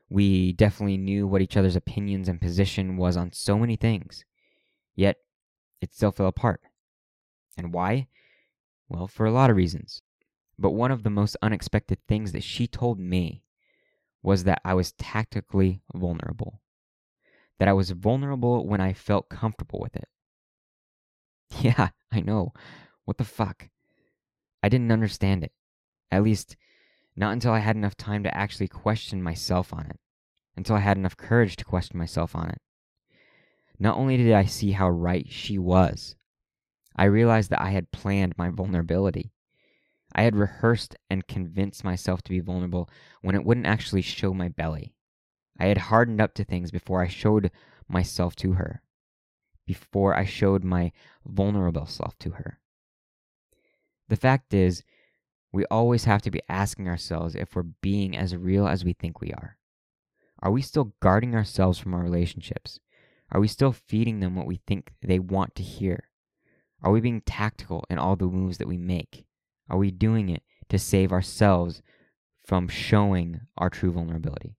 we 0.08 0.52
definitely 0.52 0.96
knew 0.96 1.26
what 1.26 1.42
each 1.42 1.56
other's 1.56 1.76
opinions 1.76 2.28
and 2.28 2.40
position 2.40 2.96
was 2.96 3.16
on 3.16 3.32
so 3.32 3.58
many 3.58 3.76
things. 3.76 4.24
Yet, 4.94 5.18
it 5.80 5.94
still 5.94 6.12
fell 6.12 6.26
apart. 6.26 6.60
And 7.56 7.72
why? 7.72 8.08
Well, 8.88 9.06
for 9.06 9.26
a 9.26 9.32
lot 9.32 9.50
of 9.50 9.56
reasons. 9.56 10.02
But 10.58 10.70
one 10.70 10.90
of 10.90 11.02
the 11.02 11.10
most 11.10 11.36
unexpected 11.42 11.98
things 12.08 12.32
that 12.32 12.42
she 12.42 12.66
told 12.66 12.98
me 12.98 13.42
was 14.26 14.42
that 14.42 14.60
I 14.64 14.74
was 14.74 14.90
tactically 14.98 15.80
vulnerable. 15.94 16.60
That 17.60 17.68
I 17.68 17.72
was 17.72 17.92
vulnerable 17.92 18.66
when 18.66 18.80
I 18.80 18.92
felt 18.92 19.28
comfortable 19.28 19.78
with 19.80 19.94
it. 19.94 20.08
Yeah, 21.60 21.90
I 22.10 22.20
know. 22.20 22.52
What 23.04 23.18
the 23.18 23.24
fuck? 23.24 23.68
I 24.64 24.68
didn't 24.68 24.90
understand 24.90 25.44
it. 25.44 25.52
At 26.10 26.24
least, 26.24 26.56
not 27.14 27.34
until 27.34 27.52
I 27.52 27.60
had 27.60 27.76
enough 27.76 27.96
time 27.96 28.24
to 28.24 28.36
actually 28.36 28.66
question 28.66 29.22
myself 29.22 29.72
on 29.72 29.86
it, 29.86 30.00
until 30.56 30.74
I 30.74 30.80
had 30.80 30.96
enough 30.96 31.16
courage 31.16 31.54
to 31.56 31.64
question 31.64 31.96
myself 31.96 32.34
on 32.34 32.50
it. 32.50 32.60
Not 33.78 33.96
only 33.96 34.16
did 34.16 34.32
I 34.32 34.46
see 34.46 34.72
how 34.72 34.90
right 34.90 35.30
she 35.30 35.56
was, 35.56 36.16
I 36.96 37.04
realized 37.04 37.50
that 37.50 37.62
I 37.62 37.70
had 37.70 37.92
planned 37.92 38.36
my 38.36 38.50
vulnerability. 38.50 39.30
I 40.16 40.22
had 40.22 40.34
rehearsed 40.34 40.96
and 41.10 41.28
convinced 41.28 41.84
myself 41.84 42.22
to 42.22 42.30
be 42.30 42.40
vulnerable 42.40 42.88
when 43.20 43.34
it 43.34 43.44
wouldn't 43.44 43.66
actually 43.66 44.00
show 44.00 44.32
my 44.32 44.48
belly. 44.48 44.94
I 45.60 45.66
had 45.66 45.76
hardened 45.76 46.22
up 46.22 46.32
to 46.34 46.44
things 46.44 46.70
before 46.70 47.02
I 47.02 47.08
showed 47.08 47.50
myself 47.86 48.34
to 48.36 48.52
her, 48.52 48.82
before 49.66 50.16
I 50.16 50.24
showed 50.24 50.64
my 50.64 50.92
vulnerable 51.26 51.84
self 51.84 52.18
to 52.20 52.30
her. 52.30 52.60
The 54.08 54.16
fact 54.16 54.54
is, 54.54 54.82
we 55.52 55.66
always 55.66 56.04
have 56.04 56.22
to 56.22 56.30
be 56.30 56.40
asking 56.48 56.88
ourselves 56.88 57.34
if 57.34 57.54
we're 57.54 57.62
being 57.62 58.16
as 58.16 58.34
real 58.34 58.66
as 58.66 58.86
we 58.86 58.94
think 58.94 59.20
we 59.20 59.32
are. 59.32 59.58
Are 60.40 60.50
we 60.50 60.62
still 60.62 60.94
guarding 61.00 61.34
ourselves 61.34 61.78
from 61.78 61.92
our 61.92 62.02
relationships? 62.02 62.80
Are 63.30 63.40
we 63.40 63.48
still 63.48 63.72
feeding 63.72 64.20
them 64.20 64.34
what 64.34 64.46
we 64.46 64.62
think 64.66 64.94
they 65.02 65.18
want 65.18 65.54
to 65.56 65.62
hear? 65.62 66.08
Are 66.82 66.92
we 66.92 67.00
being 67.00 67.20
tactical 67.20 67.84
in 67.90 67.98
all 67.98 68.16
the 68.16 68.24
moves 68.24 68.56
that 68.58 68.68
we 68.68 68.78
make? 68.78 69.25
Are 69.68 69.78
we 69.78 69.90
doing 69.90 70.28
it 70.28 70.42
to 70.68 70.78
save 70.78 71.12
ourselves 71.12 71.82
from 72.44 72.68
showing 72.68 73.40
our 73.56 73.70
true 73.70 73.92
vulnerability? 73.92 74.56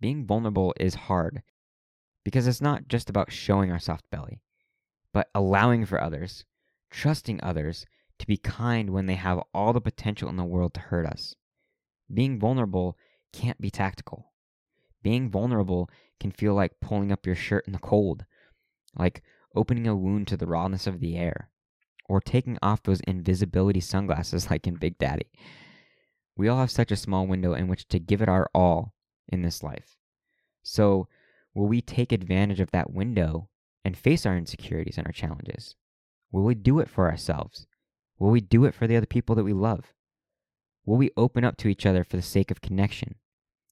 Being 0.00 0.26
vulnerable 0.26 0.72
is 0.78 0.94
hard 0.94 1.42
because 2.24 2.46
it's 2.46 2.60
not 2.60 2.88
just 2.88 3.10
about 3.10 3.32
showing 3.32 3.70
our 3.70 3.78
soft 3.78 4.04
belly, 4.10 4.40
but 5.12 5.28
allowing 5.34 5.84
for 5.84 6.00
others, 6.00 6.44
trusting 6.90 7.40
others, 7.42 7.86
to 8.18 8.26
be 8.26 8.36
kind 8.36 8.90
when 8.90 9.06
they 9.06 9.14
have 9.14 9.42
all 9.54 9.72
the 9.72 9.80
potential 9.80 10.28
in 10.28 10.36
the 10.36 10.44
world 10.44 10.74
to 10.74 10.80
hurt 10.80 11.06
us. 11.06 11.34
Being 12.12 12.38
vulnerable 12.38 12.96
can't 13.32 13.60
be 13.60 13.70
tactical. 13.70 14.32
Being 15.02 15.30
vulnerable 15.30 15.88
can 16.18 16.30
feel 16.30 16.54
like 16.54 16.80
pulling 16.80 17.10
up 17.10 17.26
your 17.26 17.34
shirt 17.34 17.66
in 17.66 17.72
the 17.72 17.78
cold, 17.78 18.24
like 18.94 19.22
opening 19.54 19.86
a 19.86 19.96
wound 19.96 20.28
to 20.28 20.36
the 20.36 20.46
rawness 20.46 20.86
of 20.86 21.00
the 21.00 21.16
air, 21.16 21.50
or 22.10 22.20
taking 22.20 22.58
off 22.60 22.82
those 22.82 23.00
invisibility 23.06 23.78
sunglasses 23.78 24.50
like 24.50 24.66
in 24.66 24.74
Big 24.74 24.98
Daddy. 24.98 25.30
We 26.36 26.48
all 26.48 26.58
have 26.58 26.70
such 26.70 26.90
a 26.90 26.96
small 26.96 27.26
window 27.26 27.54
in 27.54 27.68
which 27.68 27.86
to 27.88 28.00
give 28.00 28.20
it 28.20 28.28
our 28.28 28.50
all 28.52 28.94
in 29.28 29.42
this 29.42 29.62
life. 29.62 29.96
So, 30.62 31.06
will 31.54 31.68
we 31.68 31.80
take 31.80 32.10
advantage 32.10 32.58
of 32.58 32.72
that 32.72 32.92
window 32.92 33.48
and 33.84 33.96
face 33.96 34.26
our 34.26 34.36
insecurities 34.36 34.98
and 34.98 35.06
our 35.06 35.12
challenges? 35.12 35.76
Will 36.32 36.42
we 36.42 36.54
do 36.54 36.80
it 36.80 36.90
for 36.90 37.08
ourselves? 37.08 37.66
Will 38.18 38.30
we 38.30 38.40
do 38.40 38.64
it 38.64 38.74
for 38.74 38.86
the 38.86 38.96
other 38.96 39.06
people 39.06 39.36
that 39.36 39.44
we 39.44 39.52
love? 39.52 39.94
Will 40.84 40.96
we 40.96 41.10
open 41.16 41.44
up 41.44 41.56
to 41.58 41.68
each 41.68 41.86
other 41.86 42.02
for 42.02 42.16
the 42.16 42.22
sake 42.22 42.50
of 42.50 42.60
connection? 42.60 43.14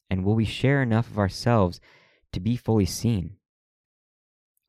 And 0.08 0.24
will 0.24 0.34
we 0.34 0.44
share 0.44 0.80
enough 0.80 1.10
of 1.10 1.18
ourselves 1.18 1.80
to 2.32 2.40
be 2.40 2.56
fully 2.56 2.86
seen? 2.86 3.36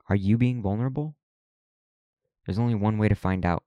Are 0.10 0.16
you 0.16 0.38
being 0.38 0.62
vulnerable? 0.62 1.16
There's 2.50 2.58
only 2.58 2.74
one 2.74 2.98
way 2.98 3.08
to 3.08 3.14
find 3.14 3.46
out. 3.46 3.62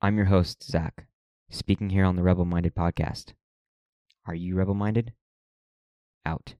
I'm 0.00 0.16
your 0.16 0.26
host, 0.26 0.62
Zach, 0.62 1.08
speaking 1.50 1.90
here 1.90 2.04
on 2.04 2.14
the 2.14 2.22
Rebel 2.22 2.44
Minded 2.44 2.76
podcast. 2.76 3.32
Are 4.24 4.36
you 4.36 4.54
rebel 4.54 4.74
minded? 4.74 5.14
Out. 6.24 6.54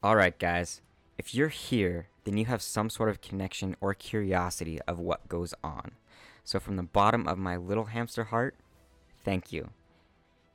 All 0.00 0.14
right, 0.14 0.38
guys. 0.38 0.80
If 1.18 1.34
you're 1.34 1.48
here 1.48 2.06
then 2.22 2.36
you 2.36 2.44
have 2.44 2.62
some 2.62 2.88
sort 2.88 3.08
of 3.08 3.20
connection 3.20 3.74
or 3.80 3.94
curiosity 3.94 4.80
of 4.82 5.00
what 5.00 5.26
goes 5.28 5.52
on. 5.64 5.96
So, 6.44 6.60
from 6.60 6.76
the 6.76 6.84
bottom 6.84 7.26
of 7.26 7.36
my 7.36 7.56
little 7.56 7.86
hamster 7.86 8.22
heart, 8.22 8.54
thank 9.24 9.52
you. 9.52 9.70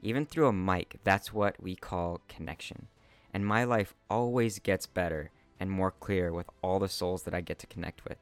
Even 0.02 0.26
through 0.26 0.48
a 0.48 0.54
mic, 0.54 1.00
that's 1.04 1.34
what 1.34 1.62
we 1.62 1.76
call 1.76 2.22
connection. 2.30 2.88
And 3.34 3.46
my 3.46 3.66
life 3.66 3.94
always 4.10 4.60
gets 4.60 4.86
better 4.86 5.32
and 5.60 5.72
more 5.72 5.92
clear 5.92 6.32
with 6.32 6.50
all 6.62 6.80
the 6.80 6.90
souls 6.90 7.24
that 7.24 7.34
I 7.34 7.42
get 7.42 7.60
to 7.60 7.68
connect 7.68 8.04
with. 8.06 8.18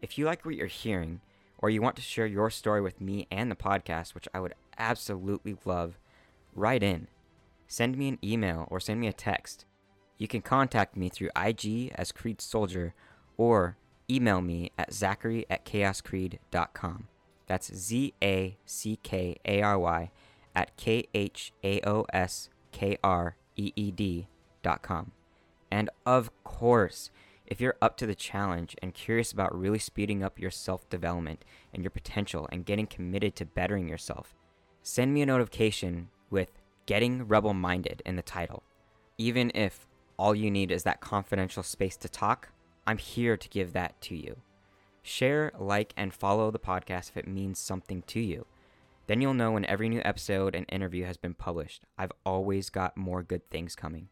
If 0.00 0.16
you 0.16 0.26
like 0.26 0.44
what 0.44 0.54
you're 0.54 0.66
hearing, 0.66 1.20
or 1.58 1.70
you 1.70 1.82
want 1.82 1.96
to 1.96 2.02
share 2.02 2.26
your 2.26 2.50
story 2.50 2.80
with 2.80 3.00
me 3.00 3.26
and 3.30 3.50
the 3.50 3.56
podcast, 3.56 4.14
which 4.14 4.28
I 4.32 4.40
would 4.40 4.54
absolutely 4.78 5.56
love, 5.64 5.98
write 6.54 6.82
in. 6.82 7.08
Send 7.66 7.98
me 7.98 8.08
an 8.08 8.18
email 8.22 8.66
or 8.70 8.80
send 8.80 9.00
me 9.00 9.08
a 9.08 9.12
text. 9.12 9.64
You 10.16 10.28
can 10.28 10.40
contact 10.40 10.96
me 10.96 11.08
through 11.08 11.30
IG 11.36 11.92
as 11.94 12.12
Kreed 12.12 12.40
Soldier 12.40 12.94
or 13.36 13.76
email 14.10 14.40
me 14.40 14.70
at 14.78 14.90
zackary 14.90 15.44
at 15.50 15.64
khaoskreed.com. 15.64 17.08
That's 17.46 17.74
Z 17.74 18.14
A 18.22 18.56
C 18.64 18.98
K 19.02 19.36
A 19.44 19.62
R 19.62 19.78
Y 19.78 20.10
at 20.54 20.76
K 20.76 21.08
H 21.14 21.52
A 21.64 21.80
O 21.88 22.06
S 22.12 22.50
K 22.72 22.98
R 23.02 23.36
E 23.56 23.72
E 23.74 23.90
D 23.90 24.28
dot 24.62 24.82
com. 24.82 25.12
And 25.70 25.90
of 26.06 26.30
course, 26.44 27.10
If 27.48 27.62
you're 27.62 27.76
up 27.80 27.96
to 27.96 28.06
the 28.06 28.14
challenge 28.14 28.76
and 28.82 28.92
curious 28.92 29.32
about 29.32 29.58
really 29.58 29.78
speeding 29.78 30.22
up 30.22 30.38
your 30.38 30.50
self 30.50 30.88
development 30.90 31.46
and 31.72 31.82
your 31.82 31.90
potential 31.90 32.46
and 32.52 32.66
getting 32.66 32.86
committed 32.86 33.34
to 33.36 33.46
bettering 33.46 33.88
yourself, 33.88 34.34
send 34.82 35.14
me 35.14 35.22
a 35.22 35.26
notification 35.26 36.10
with 36.28 36.52
Getting 36.84 37.26
Rebel 37.26 37.54
Minded 37.54 38.02
in 38.04 38.16
the 38.16 38.22
title. 38.22 38.64
Even 39.16 39.50
if 39.54 39.86
all 40.18 40.34
you 40.34 40.50
need 40.50 40.70
is 40.70 40.82
that 40.82 41.00
confidential 41.00 41.62
space 41.62 41.96
to 41.96 42.08
talk, 42.08 42.50
I'm 42.86 42.98
here 42.98 43.38
to 43.38 43.48
give 43.48 43.72
that 43.72 43.98
to 44.02 44.14
you. 44.14 44.36
Share, 45.02 45.50
like, 45.58 45.94
and 45.96 46.12
follow 46.12 46.50
the 46.50 46.58
podcast 46.58 47.08
if 47.08 47.16
it 47.16 47.26
means 47.26 47.58
something 47.58 48.02
to 48.08 48.20
you. 48.20 48.44
Then 49.06 49.22
you'll 49.22 49.32
know 49.32 49.52
when 49.52 49.64
every 49.64 49.88
new 49.88 50.02
episode 50.04 50.54
and 50.54 50.66
interview 50.68 51.06
has 51.06 51.16
been 51.16 51.32
published. 51.32 51.84
I've 51.96 52.12
always 52.26 52.68
got 52.68 52.94
more 52.94 53.22
good 53.22 53.48
things 53.48 53.74
coming. 53.74 54.10